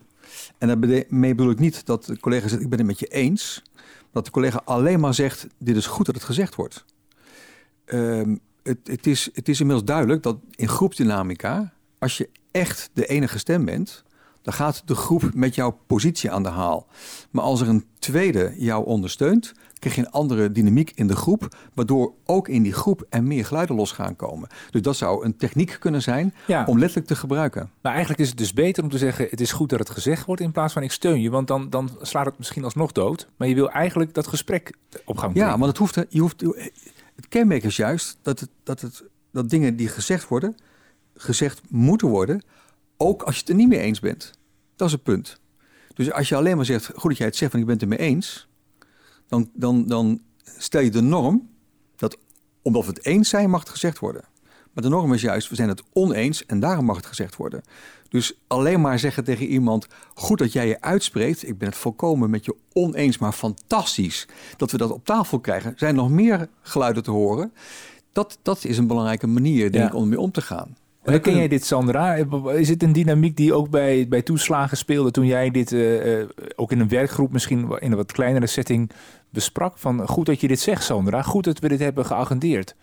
[0.58, 3.62] En daarmee bedoel ik niet dat de collega zegt, ik ben het met je eens.
[4.12, 6.86] Dat de collega alleen maar zegt, dit is goed dat het gezegd wordt.
[7.86, 13.06] Ehm, het, het, is, het is inmiddels duidelijk dat in groepsdynamica, als je echt de
[13.06, 14.04] enige stem bent,
[14.48, 16.88] dan gaat de groep met jouw positie aan de haal.
[17.32, 21.56] Maar als er een tweede jou ondersteunt, krijg je een andere dynamiek in de groep,
[21.74, 24.50] waardoor ook in die groep er meer geluiden los gaan komen.
[24.72, 26.66] Dus dat zou een techniek kunnen zijn Ja.
[26.66, 27.72] om letterlijk te gebruiken.
[27.82, 30.26] Maar eigenlijk is het dus beter om te zeggen: het is goed dat het gezegd
[30.26, 33.28] wordt in plaats van ik steun je, want dan, dan slaat het misschien alsnog dood.
[33.38, 34.74] Maar je wil eigenlijk dat gesprek
[35.06, 35.52] op gang brengen.
[35.52, 36.42] Ja, want het hoeft, je hoeft,
[37.16, 40.56] het kenmerk is juist dat, het, dat, het, dat dingen die gezegd worden,
[41.16, 42.42] gezegd moeten worden,
[42.98, 44.32] ook als je het er niet mee eens bent.
[44.76, 45.40] Dat is het punt.
[45.94, 47.92] Dus als je alleen maar zegt, goed dat jij het zegt, want ik ben het
[47.92, 48.48] er mee eens,
[49.28, 50.22] dan, dan, dan
[50.58, 51.50] stel je de norm
[51.96, 52.18] dat
[52.62, 54.24] omdat we het eens zijn, mag het gezegd worden.
[54.74, 57.62] Maar de norm is juist, we zijn het oneens en daarom mag het gezegd worden.
[58.10, 62.30] Dus alleen maar zeggen tegen iemand, goed dat jij je uitspreekt, ik ben het volkomen
[62.30, 65.72] met je oneens, maar fantastisch dat we dat op tafel krijgen.
[65.72, 67.54] Er zijn nog meer geluiden te horen.
[68.12, 69.90] Dat, dat is een belangrijke manier, denk Ja.
[69.90, 70.78] ik, om mee om te gaan.
[71.12, 72.14] Dan ken jij dit, Sandra?
[72.54, 76.28] Is het een dynamiek die ook bij, bij toeslagen speelde toen jij dit eh, eh,
[76.56, 78.92] ook in een werkgroep, misschien in een wat kleinere setting,
[79.30, 79.78] besprak?
[79.78, 81.22] Van goed dat je dit zegt, Sandra.
[81.22, 82.76] Goed dat we dit hebben geagendeerd.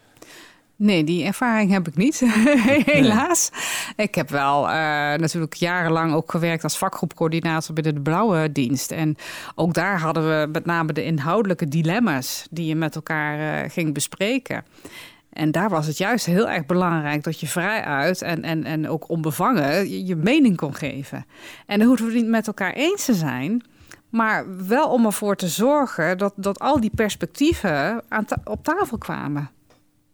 [0.77, 2.23] Nee, die ervaring heb ik niet,
[2.87, 3.51] helaas.
[3.97, 4.71] Ik heb wel uh,
[5.15, 8.91] natuurlijk jarenlang ook gewerkt als vakgroepcoördinator binnen de Blauwe Dienst.
[8.91, 9.17] En
[9.55, 13.95] ook daar hadden we met name de inhoudelijke dilemma's die je met elkaar uh, ging
[13.95, 14.65] bespreken.
[15.35, 18.89] En daar was het juist heel erg belangrijk dat je vrij uit en, en, en
[18.89, 21.27] ook onbevangen je, je mening kon geven.
[21.67, 23.65] En dan hoeven we niet met elkaar eens te zijn.
[24.09, 29.51] Maar wel om ervoor te zorgen dat, dat al die perspectieven aan op tafel kwamen.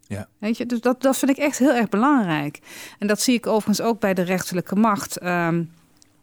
[0.07, 0.29] Ja.
[0.39, 2.59] Weet je, dus dat, dat vind ik echt heel erg belangrijk.
[2.99, 5.25] En dat zie ik overigens ook bij de rechterlijke macht.
[5.25, 5.71] Um,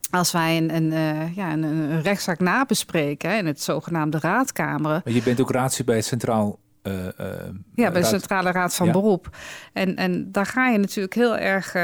[0.09, 5.01] als wij een, een, uh, ja, een, een rechtszaak nabespreken in het zogenaamde raadkameren.
[5.03, 8.75] Maar je bent ook raadslid bij het Centraal uh, uh, ja, bij de Centrale Raad
[8.75, 8.91] van ja.
[8.91, 9.37] Beroep.
[9.73, 11.81] En, en daar ga je natuurlijk heel erg uh,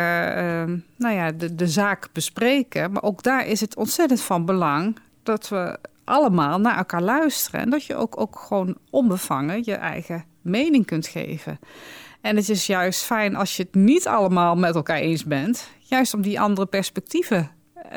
[0.98, 2.92] nou ja, de, de zaak bespreken.
[2.92, 7.60] Maar ook daar is het ontzettend van belang dat we allemaal naar elkaar luisteren.
[7.60, 11.60] En dat je ook, ook gewoon onbevangen je eigen mening kunt geven.
[12.22, 15.70] En het is juist fijn als je het niet allemaal met elkaar eens bent.
[15.80, 17.48] Juist om die andere perspectieven eh,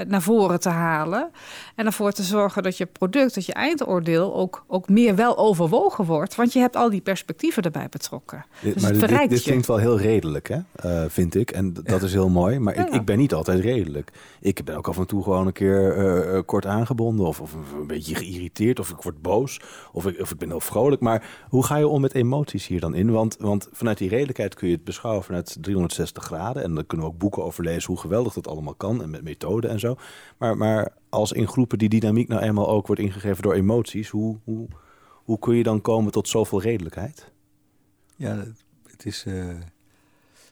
[0.07, 1.31] naar voren te halen.
[1.75, 6.05] En ervoor te zorgen dat je product, dat je eindoordeel ook, ook meer wel overwogen
[6.05, 6.35] wordt.
[6.35, 8.44] Want je hebt al die perspectieven erbij betrokken.
[8.61, 10.59] Dit, dus maar dit, dit klinkt wel heel redelijk, hè?
[10.85, 11.51] Uh, vind ik.
[11.51, 12.59] En dat is heel mooi.
[12.59, 12.87] Maar ja.
[12.87, 14.12] ik, ik, ben niet altijd redelijk.
[14.40, 15.96] Ik ben ook af en toe gewoon een keer
[16.35, 17.27] uh, kort aangebonden.
[17.27, 18.81] Of, of een beetje geïrriteerd.
[18.81, 19.61] Of ik word boos.
[19.92, 21.01] Of ik, of ik ben heel vrolijk.
[21.01, 23.11] Maar hoe ga je om met emoties hier dan in?
[23.11, 26.62] Want, want vanuit die redelijkheid kun je het beschouwen vanuit 360 graden.
[26.62, 29.03] En dan kunnen we ook boeken over lezen hoe geweldig dat allemaal kan.
[29.03, 29.97] En met methoden en zo.
[30.39, 34.39] Maar, maar als in groepen die dynamiek nou eenmaal ook wordt ingegeven door emoties, hoe,
[34.45, 34.69] hoe,
[35.12, 37.33] hoe kun je dan komen tot zoveel redelijkheid?
[38.17, 38.45] Ja,
[38.87, 39.25] het is.
[39.29, 39.45] Uh,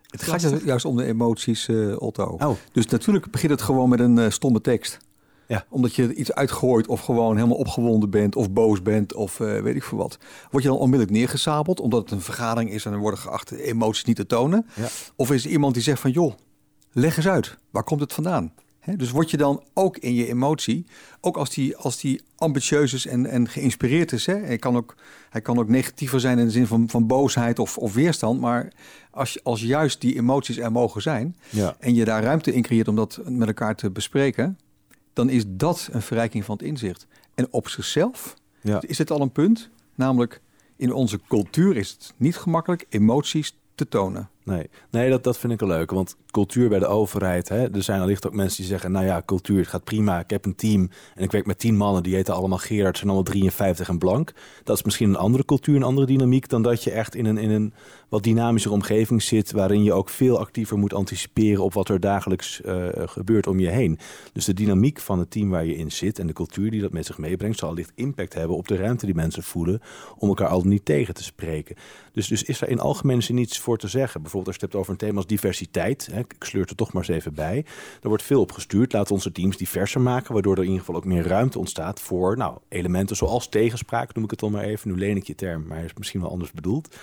[0.07, 2.25] het gaat juist om de emoties, uh, Otto.
[2.25, 2.51] Oh.
[2.73, 4.99] Dus natuurlijk begint het gewoon met een uh, stomme tekst.
[5.47, 5.65] Ja.
[5.69, 9.77] Omdat je iets uitgooit of gewoon helemaal opgewonden bent of boos bent of uh, weet
[9.77, 10.19] ik veel wat.
[10.51, 14.05] Word je dan onmiddellijk neergesabeld omdat het een vergadering is en er worden geacht emoties
[14.05, 14.67] niet te tonen?
[14.75, 14.89] Ja.
[15.17, 16.35] Of is er iemand die zegt van joh,
[16.93, 18.53] leg eens uit, waar komt het vandaan?
[18.97, 20.87] Dus word je dan ook in je emotie,
[21.21, 24.27] ook als die, als die ambitieus is en, en geïnspireerd is.
[24.27, 24.35] Hè?
[24.35, 24.95] Hij, kan ook,
[25.31, 28.41] hij kan ook negatiever zijn in de zin van, van boosheid of, of weerstand.
[28.41, 28.73] Maar
[29.11, 31.77] als, als juist die emoties er mogen zijn ja.
[31.79, 34.59] en je daar ruimte in creëert om dat met elkaar te bespreken,
[35.13, 37.07] dan is dat een verrijking van het inzicht.
[37.35, 38.83] En op zichzelf ja.
[38.87, 40.41] is het al een punt, namelijk
[40.77, 44.29] in onze cultuur is het niet gemakkelijk emoties te tonen.
[44.45, 45.91] Nee, nee dat, dat vind ik wel leuk.
[45.91, 47.49] Want cultuur bij de overheid.
[47.49, 50.21] Hè, er zijn allicht ook mensen die zeggen: Nou ja, cultuur, gaat prima.
[50.21, 52.03] Ik heb een team en ik werk met tien mannen.
[52.03, 54.33] Die heten allemaal Gerard, zijn allemaal 53 en blank.
[54.65, 56.49] Dat is misschien een andere cultuur, een andere dynamiek.
[56.49, 57.73] dan dat je echt in een, in een
[58.09, 59.53] wat dynamischer omgeving zit.
[59.53, 63.69] waarin je ook veel actiever moet anticiperen op wat er dagelijks uh, gebeurt om je
[63.69, 63.99] heen.
[64.33, 66.93] Dus de dynamiek van het team waar je in zit en de cultuur die dat
[66.93, 67.59] met zich meebrengt.
[67.59, 69.81] zal allicht impact hebben op de ruimte die mensen voelen.
[70.19, 71.77] om elkaar al niet tegen te spreken.
[72.13, 74.23] Dus, dus is er in algemene zin niets voor te zeggen.
[74.35, 76.09] Bijvoorbeeld als je het hebt over een thema als diversiteit.
[76.13, 77.65] Hè, ik sleur er toch maar eens even bij.
[78.03, 78.93] Er wordt veel op gestuurd.
[78.93, 82.37] Laten onze teams diverser maken, waardoor er in ieder geval ook meer ruimte ontstaat voor
[82.37, 84.89] nou, elementen zoals tegenspraak, noem ik het dan maar even.
[84.89, 86.97] Nu leen ik je term, maar is misschien wel anders bedoeld.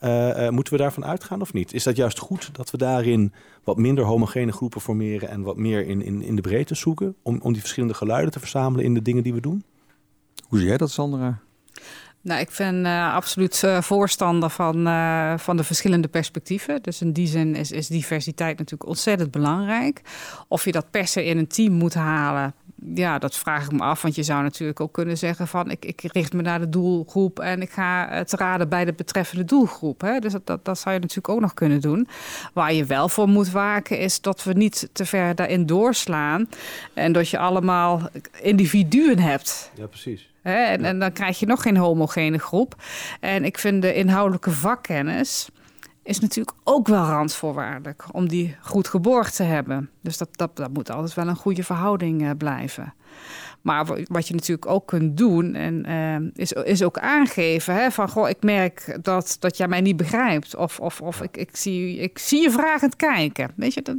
[0.00, 1.72] Uh, uh, moeten we daarvan uitgaan of niet?
[1.72, 3.32] Is dat juist goed dat we daarin
[3.64, 7.40] wat minder homogene groepen formeren en wat meer in, in, in de breedte zoeken om,
[7.42, 9.64] om die verschillende geluiden te verzamelen in de dingen die we doen?
[10.48, 11.38] Hoe zie jij dat, Sandra?
[12.24, 16.82] Nou, ik ben uh, absoluut uh, voorstander van, uh, van de verschillende perspectieven.
[16.82, 20.00] Dus in die zin is, is diversiteit natuurlijk ontzettend belangrijk.
[20.48, 22.54] Of je dat per se in een team moet halen,
[22.94, 24.02] ja, dat vraag ik me af.
[24.02, 27.38] Want je zou natuurlijk ook kunnen zeggen van ik, ik richt me naar de doelgroep
[27.38, 30.00] en ik ga het raden bij de betreffende doelgroep.
[30.00, 30.18] Hè?
[30.18, 32.08] Dus dat, dat, dat zou je natuurlijk ook nog kunnen doen.
[32.52, 36.48] Waar je wel voor moet waken is dat we niet te ver daarin doorslaan.
[36.94, 38.00] En dat je allemaal
[38.40, 39.70] individuen hebt.
[39.74, 40.32] Ja, precies.
[40.42, 40.64] Hè?
[40.64, 40.86] En, ja.
[40.86, 42.74] en dan krijg je nog geen homogene groep.
[43.20, 45.48] En ik vind de inhoudelijke vakkennis
[46.04, 49.90] is natuurlijk ook wel randvoorwaardelijk om die goed geborgd te hebben.
[50.00, 52.94] Dus dat, dat, dat moet altijd wel een goede verhouding uh, blijven.
[53.60, 58.08] Maar wat je natuurlijk ook kunt doen, en, uh, is, is ook aangeven hè, van
[58.08, 60.56] goh, ik merk dat, dat jij mij niet begrijpt.
[60.56, 63.50] Of, of, of ik, ik, zie, ik zie je vragend kijken.
[63.56, 63.96] Weet je, dat,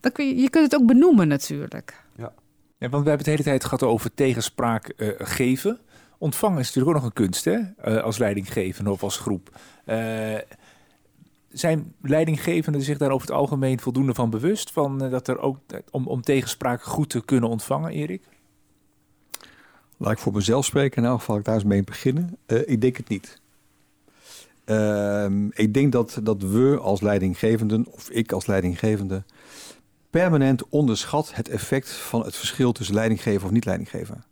[0.00, 2.04] dat kun je, je kunt het ook benoemen natuurlijk.
[2.16, 2.32] Ja.
[2.78, 5.78] ja, want we hebben het de hele tijd gehad over tegenspraak uh, geven.
[6.18, 7.58] Ontvangen is natuurlijk ook nog een kunst, hè?
[7.84, 9.58] Uh, als leidinggevende of als groep.
[11.54, 14.70] Zijn leidinggevenden zich daar over het algemeen voldoende van bewust?
[14.70, 15.58] Van, uh, dat er ook,
[15.90, 18.22] om, om tegenspraak goed te kunnen ontvangen, Erik?
[19.96, 21.02] Laat ik voor mezelf spreken.
[21.02, 22.36] In elk ik daar eens mee beginnen.
[22.46, 23.40] Uh, ik denk het niet.
[24.66, 29.22] Uh, ik denk dat, dat we als leidinggevenden, of ik als leidinggevende,
[30.10, 34.24] permanent onderschat het effect van het verschil tussen leidinggeven of niet leidinggeven.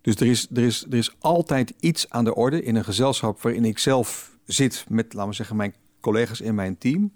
[0.00, 3.42] Dus er is, er, is, er is altijd iets aan de orde in een gezelschap
[3.42, 7.12] waarin ik zelf zit met, laten we zeggen, mijn collega's in mijn team.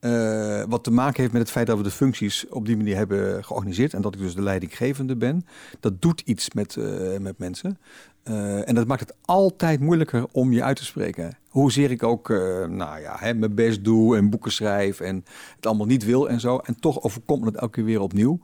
[0.00, 2.96] Uh, wat te maken heeft met het feit dat we de functies op die manier
[2.96, 3.94] hebben georganiseerd.
[3.94, 5.46] En dat ik dus de leidinggevende ben.
[5.80, 7.78] Dat doet iets met, uh, met mensen.
[8.24, 11.38] Uh, en dat maakt het altijd moeilijker om je uit te spreken.
[11.48, 12.28] Hoezeer ik ook
[12.68, 15.24] nou ja, hè, mijn best doe en boeken schrijf en
[15.56, 16.58] het allemaal niet wil en zo.
[16.58, 18.40] En toch overkomt het elke keer weer opnieuw.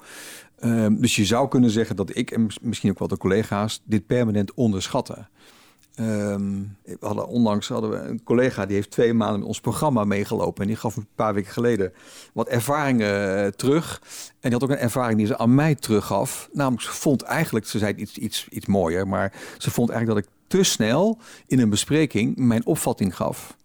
[0.91, 4.55] dus je zou kunnen zeggen dat ik en misschien ook wel de collega's dit permanent
[4.55, 5.29] onderschatten.
[5.97, 10.63] We hadden, onlangs hadden we een collega die heeft twee maanden met ons programma meegelopen.
[10.63, 11.93] En die gaf een paar weken geleden
[12.33, 14.01] wat ervaringen uh, terug.
[14.41, 16.49] En die had ook een ervaring die ze aan mij teruggaf.
[16.53, 20.31] Namelijk, ze vond eigenlijk, ze zei iets, iets, iets mooier, maar ze vond eigenlijk dat
[20.31, 23.57] ik te snel in een bespreking mijn opvatting gaf.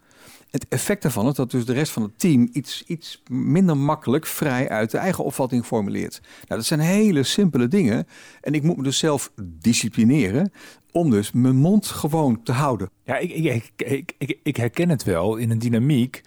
[0.52, 4.26] Het effect daarvan is dat dus de rest van het team iets, iets minder makkelijk
[4.26, 6.20] vrij uit de eigen opvatting formuleert.
[6.22, 8.08] Nou, dat zijn hele simpele dingen.
[8.42, 10.52] En ik moet me dus zelf disciplineren
[10.92, 12.90] om dus mijn mond gewoon te houden.
[13.04, 16.24] Ja, ik, ik, ik, ik, ik herken het wel in een dynamiek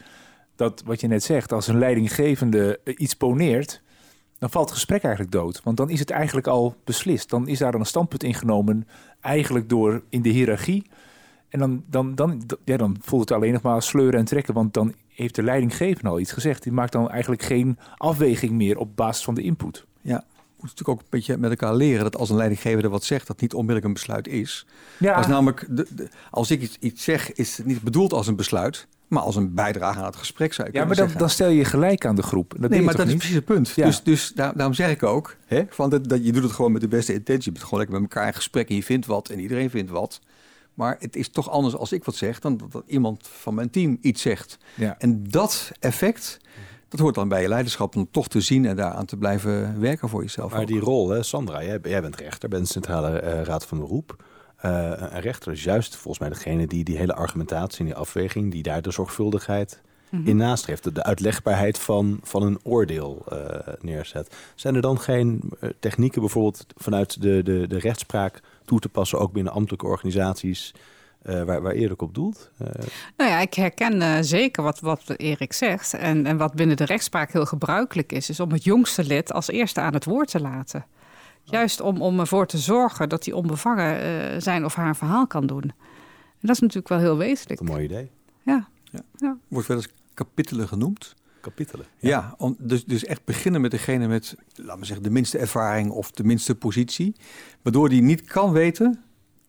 [0.56, 3.82] dat wat je net zegt, als een leidinggevende iets poneert,
[4.38, 5.60] dan valt het gesprek eigenlijk dood.
[5.62, 7.30] Want dan is het eigenlijk al beslist.
[7.30, 8.88] Dan is daar een standpunt ingenomen,
[9.20, 10.86] eigenlijk door in de hiërarchie.
[11.48, 14.74] En dan, dan, dan, ja, dan voelt het alleen nog maar sleuren en trekken, want
[14.74, 16.62] dan heeft de leidinggevende al iets gezegd.
[16.62, 19.84] Die maakt dan eigenlijk geen afweging meer op basis van de input.
[20.00, 20.24] Ja,
[20.70, 23.52] natuurlijk ook een beetje met elkaar leren dat als een leidinggevende wat zegt, dat niet
[23.54, 24.66] onmiddellijk een besluit is.
[24.98, 25.14] Ja.
[25.14, 28.86] Als namelijk, de, als ik iets, iets zeg, is het niet bedoeld als een besluit,
[29.08, 32.06] maar als een bijdrage aan het gesprek zou Ja, maar dan, dan, stel je gelijk
[32.06, 32.54] aan de groep.
[32.58, 33.68] Dat nee, maar dat is precies het punt.
[33.68, 33.86] Ja.
[33.86, 36.72] Dus, dus daar, daarom zeg ik ook, hè, van dat, dat, je doet het gewoon
[36.72, 37.44] met de beste intentie.
[37.44, 39.90] Je bent gewoon lekker met elkaar in gesprek en je vindt wat en iedereen vindt
[39.90, 40.20] wat.
[40.74, 43.70] Maar het is toch anders als ik wat zeg dan dat, dat iemand van mijn
[43.70, 44.58] team iets zegt.
[44.74, 44.94] Ja.
[44.98, 46.38] En dat effect,
[46.94, 50.08] dat hoort dan bij je leiderschap om toch te zien en daaraan te blijven werken
[50.08, 50.52] voor jezelf.
[50.52, 54.24] Maar die rol, hè, Sandra, jij, jij bent rechter, bent Centrale uh, Raad van Beroep.
[54.64, 58.52] Uh, een rechter is juist volgens mij degene die die hele argumentatie en die afweging,
[58.52, 59.80] die daar de zorgvuldigheid
[60.10, 60.94] mm in nastreeft.
[60.94, 63.38] De uitlegbaarheid van, van een oordeel uh,
[63.80, 64.36] neerzet.
[64.54, 69.32] Zijn er dan geen technieken bijvoorbeeld vanuit de, de, de rechtspraak toe te passen, ook
[69.32, 70.74] binnen ambtelijke organisaties?
[71.26, 72.50] Uh, waar, waar Erik op doelt?
[72.62, 72.68] Uh...
[73.16, 75.94] Nou ja, ik herken uh, zeker wat, wat Erik zegt.
[75.94, 79.48] En, en wat binnen de rechtspraak heel gebruikelijk is, is om het jongste lid als
[79.48, 80.86] eerste aan het woord te laten.
[81.42, 85.62] Juist om, om ervoor te zorgen dat hij onbevangen zijn of haar verhaal kan doen.
[85.62, 87.60] En dat is natuurlijk wel heel wezenlijk.
[87.60, 88.10] Een mooi idee.
[88.42, 88.68] Ja.
[88.84, 89.00] ja.
[89.16, 89.36] ja.
[89.48, 91.14] Wordt wel eens kapitelen genoemd.
[91.40, 91.86] Kapitelen.
[91.98, 95.38] Ja, ja om, dus, dus echt beginnen met degene met, laten we zeggen, de minste
[95.38, 97.14] ervaring of de minste positie.
[97.62, 99.02] Waardoor die niet kan weten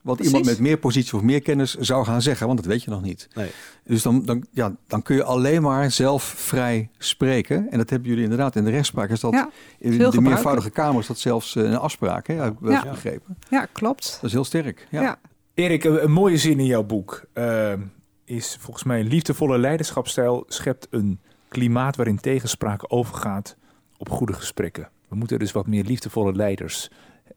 [0.05, 2.89] wat iemand met meer positie of meer kennis zou gaan zeggen, want dat weet je
[2.89, 3.27] nog niet.
[3.33, 3.51] Nee.
[3.83, 7.71] Dus dan, dan, ja, dan kun je alleen maar zelf vrij spreken.
[7.71, 9.09] En dat hebben jullie inderdaad in de rechtspraak.
[9.09, 12.59] Is dat ja, in de meervoudige kamers dat zelfs uh, een afspraak, hè, heb ik
[12.59, 12.89] wel ja.
[12.89, 13.37] begrepen.
[13.49, 14.11] Ja, klopt.
[14.13, 14.87] Dat is heel sterk.
[14.91, 15.01] Ja.
[15.01, 15.19] ja.
[15.53, 17.73] Erik, een, mooie zin in jouw boek uh,
[18.25, 23.55] is volgens mij een liefdevolle leiderschapstijl schept een klimaat waarin tegenspraak overgaat
[23.97, 24.89] op goede gesprekken.
[25.07, 26.89] We moeten dus wat meer liefdevolle leiders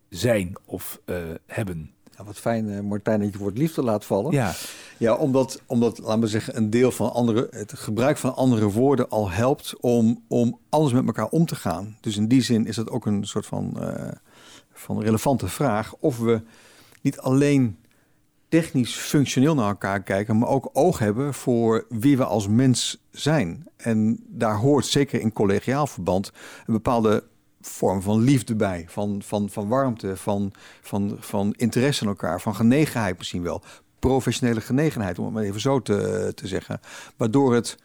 [0.08, 1.90] zijn of uh, hebben.
[2.18, 4.32] Ja, wat fijn, uh, Martijn, dat je het woord liefde laat vallen.
[4.32, 4.54] Ja,
[4.96, 9.08] ja omdat, omdat, laten we zeggen, een deel van andere, het gebruik van andere woorden
[9.08, 11.96] al helpt om, om anders met elkaar om te gaan.
[12.00, 14.08] Dus in die zin is het ook een soort van, uh,
[14.72, 16.42] van relevante vraag of we
[17.02, 17.78] niet alleen
[18.48, 23.66] technisch functioneel naar elkaar kijken, maar ook oog hebben voor wie we als mens zijn.
[23.76, 26.32] En daar hoort zeker in collegiaal verband
[26.66, 27.24] een bepaalde
[27.60, 32.54] vorm van liefde bij, van, van, van warmte, van, van, van interesse in elkaar, van
[32.54, 33.62] genegenheid misschien wel.
[33.98, 36.80] Professionele genegenheid, om het maar even zo te, te zeggen.
[37.16, 37.76] Waardoor het,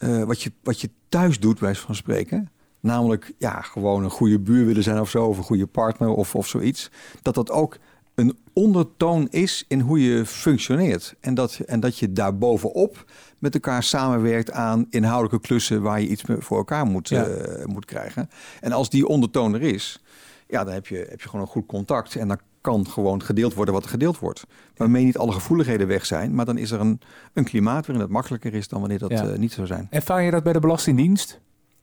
[0.00, 2.50] uh, wat, je, wat je thuis doet, bij van spreken,
[2.80, 6.34] namelijk ja, gewoon een goede buur willen zijn of zo, of een goede partner of,
[6.34, 6.90] of zoiets,
[7.22, 7.78] dat dat ook
[8.14, 11.14] een ondertoon is in hoe je functioneert.
[11.20, 13.04] En dat, en dat je daarbovenop
[13.38, 17.28] met elkaar samenwerkt aan inhoudelijke klussen waar je iets voor elkaar moet, ja.
[17.28, 18.30] uh, moet krijgen.
[18.60, 20.02] En als die ondertoon er is,
[20.48, 22.16] ja, dan heb je, heb je gewoon een goed contact.
[22.16, 24.44] En dan kan gewoon gedeeld worden wat er gedeeld wordt.
[24.76, 26.34] Waarmee niet alle gevoeligheden weg zijn.
[26.34, 27.00] Maar dan is er een,
[27.32, 29.26] een klimaat waarin het makkelijker is dan wanneer dat ja.
[29.26, 29.86] uh, niet zou zijn.
[29.90, 31.40] Ervaar je dat bij de Belastingdienst?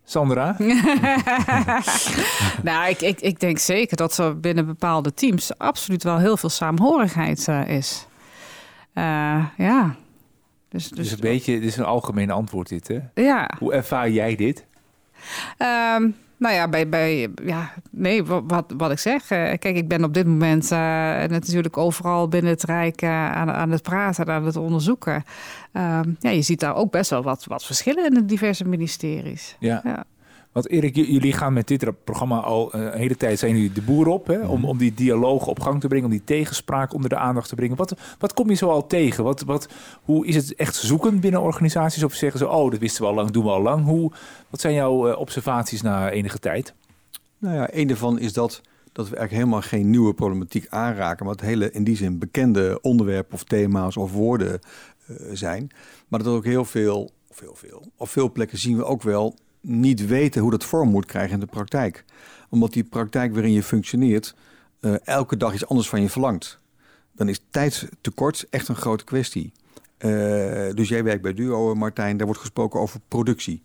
[0.09, 0.55] Sandra?
[2.63, 6.49] nou, ik, ik, ik denk zeker dat er binnen bepaalde teams absoluut wel heel veel
[6.49, 8.05] saamhorigheid uh, is.
[8.93, 9.95] Uh, ja.
[10.69, 12.99] Dus, dus, dus een beetje, dit is een algemeen antwoord dit, hè?
[13.13, 13.51] Ja.
[13.59, 14.65] Hoe ervaar jij dit?
[15.97, 19.21] Um, nou ja, bij, bij, ja, nee, wat, wat ik zeg.
[19.21, 20.79] Uh, kijk, ik ben op dit moment uh,
[21.23, 25.23] natuurlijk overal binnen het Rijk uh, aan, aan het praten, aan het onderzoeken.
[25.71, 29.55] Ehm, ja, je ziet daar ook best wel wat, wat verschillen in de diverse ministeries.
[29.59, 29.81] Ja.
[29.83, 30.05] ja.
[30.51, 34.07] Want Erik, jullie gaan met dit programma al een hele tijd zijn jullie de boer
[34.07, 34.69] op hè, om, mhm.
[34.69, 37.77] om die dialoog op gang te brengen, om die tegenspraak onder de aandacht te brengen.
[37.77, 39.23] Wat, wat kom je zo al tegen?
[39.23, 39.69] Wat, wat,
[40.03, 42.03] hoe is het echt zoeken binnen organisaties?
[42.03, 43.85] Of zeggen ze, oh, dat wisten we al lang, doen we al lang.
[43.85, 44.11] Hoe,
[44.49, 46.73] wat zijn jouw observaties na enige tijd?
[47.37, 51.35] Nou ja, een daarvan is dat dat we eigenlijk helemaal geen nieuwe problematiek aanraken, maar
[51.35, 54.59] het hele in die zin bekende onderwerpen of thema's of woorden
[55.07, 55.69] uh, zijn.
[56.07, 59.01] Maar dat er ook heel veel, of heel veel, op veel plekken zien we ook
[59.01, 62.05] wel niet weten hoe dat vorm moet krijgen in de praktijk.
[62.49, 64.35] Omdat die praktijk waarin je functioneert
[64.81, 66.59] uh, elke dag iets anders van je verlangt.
[67.11, 69.51] Dan is tijdtekort echt een grote kwestie.
[69.99, 70.09] Uh,
[70.73, 73.61] dus jij werkt bij Duo, Martijn, daar wordt gesproken over productie.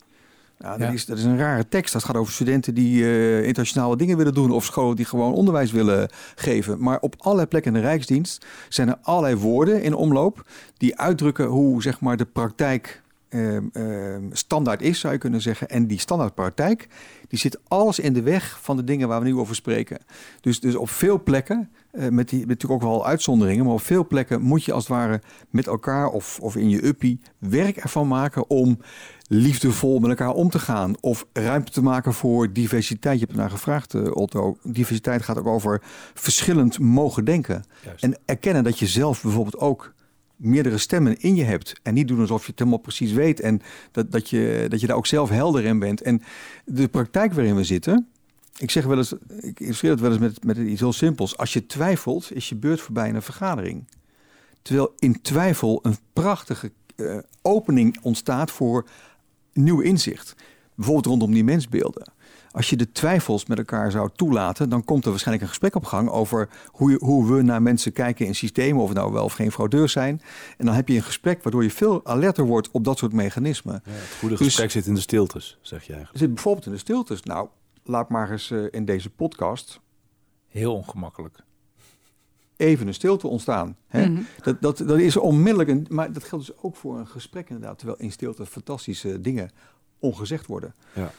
[0.59, 1.92] Dat, Is, dat is een rare tekst.
[1.92, 5.72] Dat gaat over studenten die uh, internationale dingen willen doen of scholen die gewoon onderwijs
[5.72, 6.83] willen geven.
[6.83, 11.46] Maar op allerlei plekken in de Rijksdienst zijn er allerlei woorden in omloop die uitdrukken
[11.46, 13.02] hoe zeg maar, de praktijk
[14.31, 15.68] standaard is, zou je kunnen zeggen.
[15.68, 16.88] En die standaardpraktijk,
[17.29, 19.99] die zit alles in de weg van de dingen waar we nu over spreken.
[20.40, 23.83] Dus, dus op veel plekken, uh, met, die, met natuurlijk ook wel uitzonderingen, maar op
[23.83, 25.20] veel plekken moet je als het ware
[25.51, 28.79] met elkaar of, of in je uppie werk ervan maken om
[29.29, 30.94] liefdevol met elkaar om te gaan.
[31.01, 33.14] Of ruimte te maken voor diversiteit.
[33.14, 34.57] Je hebt ernaar gevraagd, uh, Otto.
[34.62, 35.83] Diversiteit gaat ook over
[36.14, 37.64] verschillend mogen denken.
[38.01, 39.93] En erkennen dat je zelf bijvoorbeeld ook
[40.44, 41.72] meerdere stemmen in je hebt.
[41.83, 43.40] En niet doen alsof je het helemaal precies weet.
[43.40, 46.02] En dat, dat, je, dat je daar ook zelf helder in bent.
[46.02, 46.22] En
[46.64, 48.09] de praktijk waarin we zitten.
[48.59, 51.37] Ik zeg wel eens, ik illustreer het wel eens met, met iets heel simpels.
[51.37, 53.85] Als je twijfelt, is je beurt voorbij in een vergadering.
[54.62, 58.88] Terwijl in twijfel een prachtige uh, opening ontstaat voor
[59.52, 60.35] nieuw inzicht.
[60.74, 62.12] Bijvoorbeeld rondom die mensbeelden.
[62.55, 65.85] Als je de twijfels met elkaar zou toelaten, dan komt er waarschijnlijk een gesprek op
[65.85, 69.25] gang over hoe, je, hoe we naar mensen kijken in systemen, of het nou wel
[69.25, 70.23] of geen fraudeurs zijn.
[70.59, 73.83] En dan heb je een gesprek waardoor je veel alerter wordt op dat soort mechanismen.
[73.85, 76.19] Ja, het goede dus gesprek zit in de stiltes, zeg je eigenlijk.
[76.19, 77.23] Zit bijvoorbeeld in de stiltes.
[77.23, 77.49] Nou,
[77.85, 79.81] laat maar eens uh, in deze podcast.
[80.49, 81.45] Heel ongemakkelijk
[82.57, 83.77] even een stilte ontstaan.
[83.87, 84.07] Hè?
[84.09, 84.23] Mhm.
[84.43, 87.79] dat, dat, dat is onmiddellijk, een, maar dat geldt dus ook voor een gesprek inderdaad,
[87.79, 89.51] terwijl in stilte fantastische dingen
[89.99, 90.75] ongezegd worden.
[90.95, 91.11] Ja.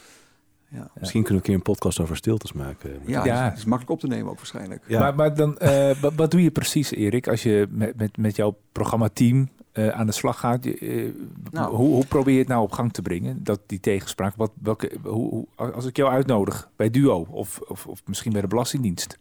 [0.69, 0.91] Ja.
[0.99, 2.99] Misschien kunnen we een keer een podcast over stiltes maken.
[3.06, 3.43] Ja, ja.
[3.43, 4.84] Het is makkelijk op te nemen ook waarschijnlijk.
[4.88, 4.99] Ja.
[4.99, 8.58] Maar, maar dan, uh, wat doe je precies, Erik, als je met, met, met jouw
[8.71, 10.65] programmateam uh, aan de slag gaat?
[10.65, 11.13] Uh,
[11.51, 11.75] nou.
[11.75, 14.36] hoe, hoe, probeer je het nou op gang te brengen, dat die tegenspraak?
[14.36, 18.41] Wat, welke, hoe, hoe, als ik jou uitnodig bij Duo of, of, of misschien bij
[18.41, 19.17] de Belastingdienst,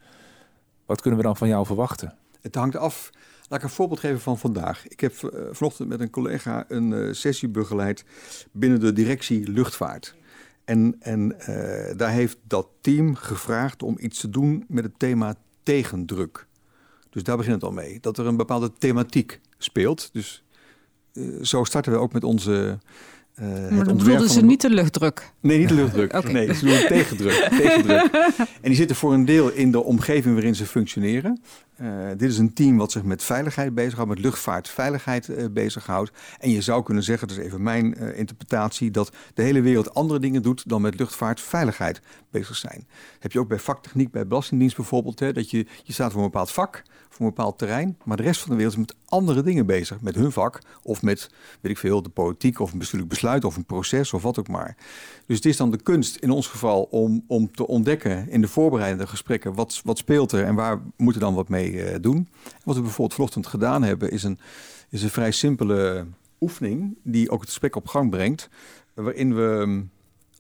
[0.87, 2.15] wat kunnen we dan van jou verwachten?
[2.41, 3.11] Het hangt af.
[3.49, 4.89] Laat ik een voorbeeld geven van vandaag.
[4.89, 5.13] Ik heb
[5.51, 8.05] vanochtend met een collega een uh, sessie begeleid
[8.53, 10.15] binnen de directie luchtvaart.
[10.65, 15.35] En, en uh, daar heeft dat team gevraagd om iets te doen met het thema
[15.63, 16.47] tegendruk.
[17.11, 18.01] Dus daar begint het al mee.
[18.01, 20.13] Dat er een bepaalde thematiek speelt.
[20.13, 20.45] Dus
[21.43, 22.79] zo starten we ook met onze
[23.41, 25.33] uh, maar dan bedoelden ze niet de luchtdruk?
[25.41, 26.33] Nee, niet de luchtdruk.
[26.33, 27.49] Nee, ze doen tegendruk.
[27.51, 28.11] tegendruk.
[28.63, 31.41] En die zitten voor een deel in de omgeving waarin ze functioneren.
[31.81, 36.11] Uh, dit is een team wat zich met veiligheid bezighoudt, met luchtvaartveiligheid uh, bezighoudt.
[36.39, 40.21] En je zou kunnen zeggen, dat is even mijn interpretatie, dat de hele wereld andere
[40.21, 42.87] dingen doet dan met luchtvaartveiligheid bezig zijn.
[43.19, 46.31] heb je ook bij vaktechniek, bij Belastingdienst bijvoorbeeld, hè, dat je, je staat voor een
[46.31, 46.83] bepaald vak
[47.15, 47.99] voor een bepaald terrein.
[48.05, 50.01] Maar de rest van de wereld is met andere dingen bezig.
[50.01, 53.57] Met hun vak of met, weet ik veel, de politiek of een bestuurlijk besluit of
[53.57, 54.77] een proces of wat ook maar.
[55.27, 58.49] Dus het is dan de kunst in ons geval om, om te ontdekken in de
[58.49, 62.29] voorbereidende gesprekken wat, wat speelt er en waar moeten we dan wat mee uh, doen.
[62.65, 64.39] Wat we bijvoorbeeld vanochtend gedaan hebben is een,
[64.89, 66.07] is een vrij simpele
[66.41, 68.49] oefening die ook het gesprek op gang brengt.
[68.95, 69.83] Waarin we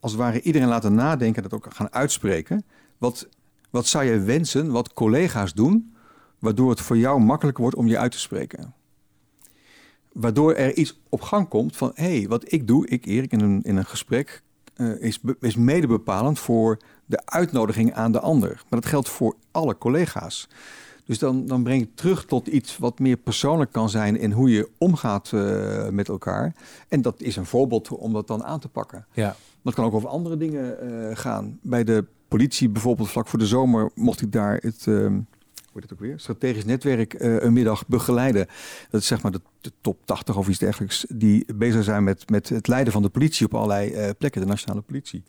[0.01, 2.65] als het ware iedereen laten nadenken en dat ook gaan uitspreken.
[2.99, 3.29] Wat,
[3.71, 5.93] wat zou je wensen, wat collega's doen
[6.44, 8.74] waardoor het voor jou makkelijker wordt om je uit te spreken.
[10.12, 13.40] Waardoor er iets op gang komt van, hé, hey, wat ik doe, ik Erik, in
[13.40, 14.42] een, in een gesprek,
[14.76, 18.48] uh, is, is mede bepalend voor de uitnodiging aan de ander.
[18.48, 20.48] Maar dat geldt voor alle collega's.
[21.04, 24.50] Dus dan, dan breng je terug tot iets wat meer persoonlijk kan zijn in hoe
[24.50, 26.54] je omgaat uh, met elkaar.
[26.88, 29.07] En dat is een voorbeeld om dat dan aan te pakken.
[29.12, 29.37] Ja.
[29.62, 31.59] Het kan ook over andere dingen uh, gaan.
[31.62, 35.12] Bij de politie bijvoorbeeld vlak voor de zomer mocht ik daar het, uh,
[35.83, 38.47] het ook weer, strategisch netwerk uh, een middag begeleiden.
[38.91, 39.41] Dat is zeg maar de,
[39.81, 43.47] top 80 of iets dergelijks, die bezig zijn met, met het leiden van de politie
[43.47, 45.25] op allerlei uh, plekken, de nationale politie.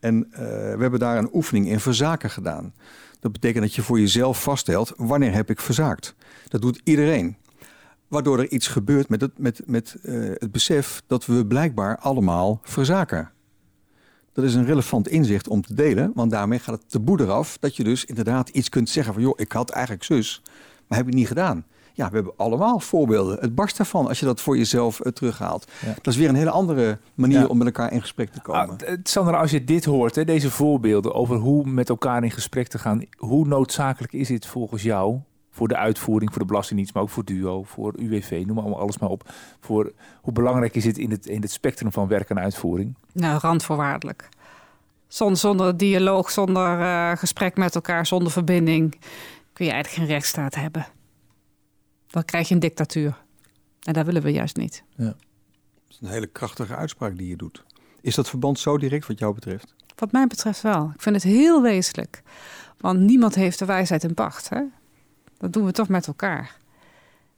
[0.00, 2.74] En uh, we hebben daar een oefening in verzaken gedaan.
[3.20, 6.14] Dat betekent dat je voor jezelf vaststelt, wanneer heb ik verzaakt?
[6.48, 7.36] Dat doet iedereen.
[8.08, 9.96] Waardoor er iets gebeurt met het, met, met,
[10.38, 13.30] het besef dat we blijkbaar allemaal verzaken.
[14.32, 17.58] Dat is een relevant inzicht om te delen, want daarmee gaat het de boeder af
[17.60, 20.42] dat je dus inderdaad iets kunt zeggen van joh, ik had eigenlijk zus,
[20.86, 21.64] maar heb ik niet gedaan.
[21.94, 23.38] Ja, we hebben allemaal voorbeelden.
[23.40, 25.70] Het barst daarvan als je dat voor jezelf uh, terughaalt.
[26.02, 28.78] Dat is weer een hele andere manier om met elkaar in gesprek te komen.
[28.86, 32.68] Ah, Sandra, als je dit hoort, hè, deze voorbeelden over hoe met elkaar in gesprek
[32.68, 33.04] te gaan.
[33.16, 35.18] Hoe noodzakelijk is dit volgens jou
[35.52, 38.98] voor de uitvoering, voor de Belastingdienst, maar ook voor DUO, voor UWV, noem maar alles
[38.98, 39.32] maar op.
[39.60, 42.94] Voor hoe belangrijk is het in het, in het spectrum van werk en uitvoering?
[43.12, 44.28] Nou, randvoorwaardelijk.
[45.08, 48.90] Zonder, zonder dialoog, zonder uh, gesprek met elkaar, zonder verbinding
[49.52, 50.86] kun je eigenlijk geen rechtsstaat hebben.
[52.06, 53.22] Dan krijg je een dictatuur.
[53.82, 54.84] En dat willen we juist niet.
[54.96, 55.04] Ja.
[55.04, 55.16] Dat
[55.88, 57.64] is een hele krachtige uitspraak die je doet.
[58.00, 59.74] Is dat verband zo direct wat jou betreft?
[59.94, 60.90] Wat mij betreft wel.
[60.94, 62.22] Ik vind het heel wezenlijk.
[62.78, 64.48] Want niemand heeft de wijsheid in pacht.
[64.48, 64.60] Hè?
[65.42, 66.56] Dat doen we toch met elkaar.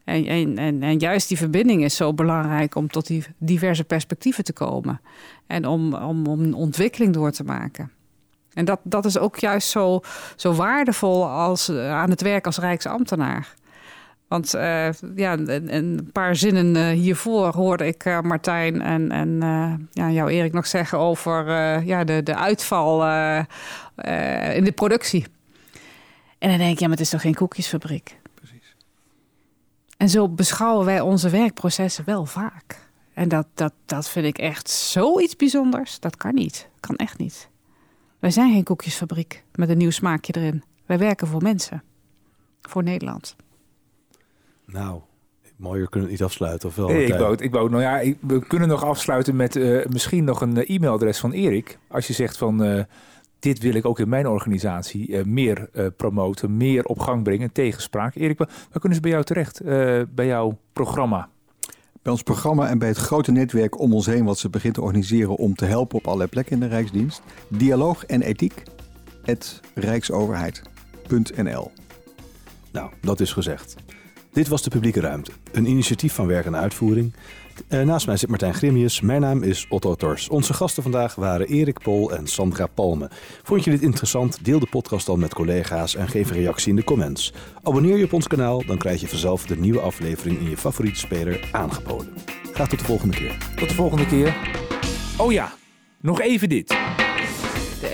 [0.05, 0.27] En,
[0.59, 5.01] en, en, juist die verbinding is zo belangrijk om tot die diverse perspectieven te komen.
[5.47, 7.91] En om, om, om een ontwikkeling door te maken.
[8.53, 10.01] En dat, dat is ook juist zo,
[10.37, 13.55] zo waardevol als, eh, aan het werk als Rijksambtenaar.
[14.29, 19.39] Want uh, ja, een, paar zinnen uh, hiervoor hoorde ik Martijn en, en
[19.93, 21.47] ja, jou Erik nog zeggen over
[21.85, 23.03] ja, de, de uitval
[24.55, 25.27] in de productie.
[26.45, 28.21] En dan denk ik, ja, maar het is toch geen koekjesfabriek?
[28.35, 28.77] Precies.
[29.97, 32.89] En zo beschouwen wij onze werkprocessen wel vaak.
[33.15, 36.01] En dat, dat, dat vind ik echt zoiets bijzonders.
[36.01, 36.69] Dat kan niet.
[36.81, 37.49] Kan echt niet.
[38.19, 40.63] Wij zijn geen koekjesfabriek met een nieuw smaakje erin.
[40.87, 41.83] Wij werken voor mensen.
[42.63, 43.37] Voor Nederland.
[44.65, 45.01] Nou,
[45.57, 46.89] mooier kunnen we niet afsluiten, of wel?
[46.89, 50.41] Nee, ik wou, ik wou, nou ja, we kunnen nog afsluiten met uh, misschien nog
[50.41, 51.79] een uh, e-mailadres van Erik.
[51.89, 52.83] Als je zegt van, uh,
[53.45, 58.15] dit wil ik ook in mijn organisatie meer promoten, meer op gang brengen, tegenspraak.
[58.15, 59.63] Erik, waar, kunnen ze bij jou terecht,
[60.15, 61.29] bij jouw programma?
[62.05, 64.25] Bij ons programma en bij het grote netwerk om ons heen...
[64.25, 67.23] wat ze begint te organiseren om te helpen op allerlei plekken in de Rijksdienst.
[67.49, 68.63] Dialoog en ethiek,
[69.23, 71.71] het rijksoverheid.nl.
[72.73, 73.84] Nou, dat is gezegd.
[74.35, 77.13] Dit was de publieke ruimte, een initiatief van werk en uitvoering.
[77.69, 79.01] Uh, naast mij zit Martijn Grimius.
[79.01, 80.29] Mijn naam is Otto Tors.
[80.29, 83.11] Onze gasten vandaag waren Erik Pol en Sandra Palme.
[83.43, 84.45] Vond je dit interessant?
[84.45, 87.33] Deel de podcast dan met collega's en geef een reactie in de comments.
[87.63, 90.99] Abonneer je op ons kanaal, dan krijg je vanzelf de nieuwe aflevering in je favoriete
[90.99, 92.13] speler aangeboden.
[92.53, 93.37] Graag tot de volgende keer.
[93.57, 94.37] Tot de volgende keer.
[95.17, 95.53] Oh ja,
[96.01, 96.75] nog even dit.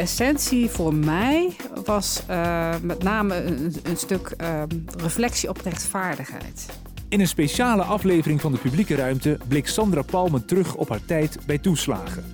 [0.01, 4.63] Essentie voor mij was uh, met name een, een stuk uh,
[4.97, 6.67] reflectie op rechtvaardigheid.
[7.09, 11.39] In een speciale aflevering van de publieke ruimte blikt Sandra Palmen terug op haar tijd
[11.47, 12.25] bij toeslagen.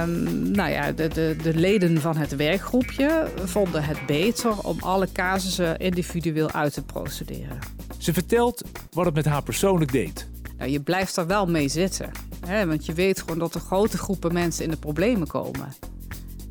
[0.00, 5.08] Um, nou ja, de, de, de leden van het werkgroepje vonden het beter om alle
[5.12, 7.58] casussen individueel uit te procederen.
[7.98, 10.28] Ze vertelt wat het met haar persoonlijk deed.
[10.58, 12.10] Nou, je blijft er wel mee zitten.
[12.46, 15.68] Hè, want je weet gewoon dat er grote groepen mensen in de problemen komen.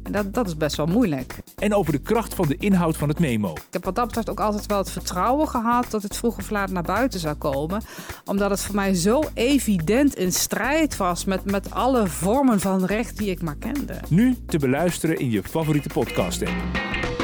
[0.08, 1.36] En dat, dat is best wel moeilijk.
[1.55, 3.51] En over de kracht van de inhoud van het memo.
[3.51, 6.49] Ik heb wat dat betreft ook altijd wel het vertrouwen gehad dat het vroeg of
[6.49, 7.82] laat naar buiten zou komen.
[8.26, 13.18] Omdat het voor mij zo evident in strijd was met, met alle vormen van recht
[13.18, 13.99] die ik maar kende.
[14.10, 17.16] Nu te beluisteren in je favoriete podcast app.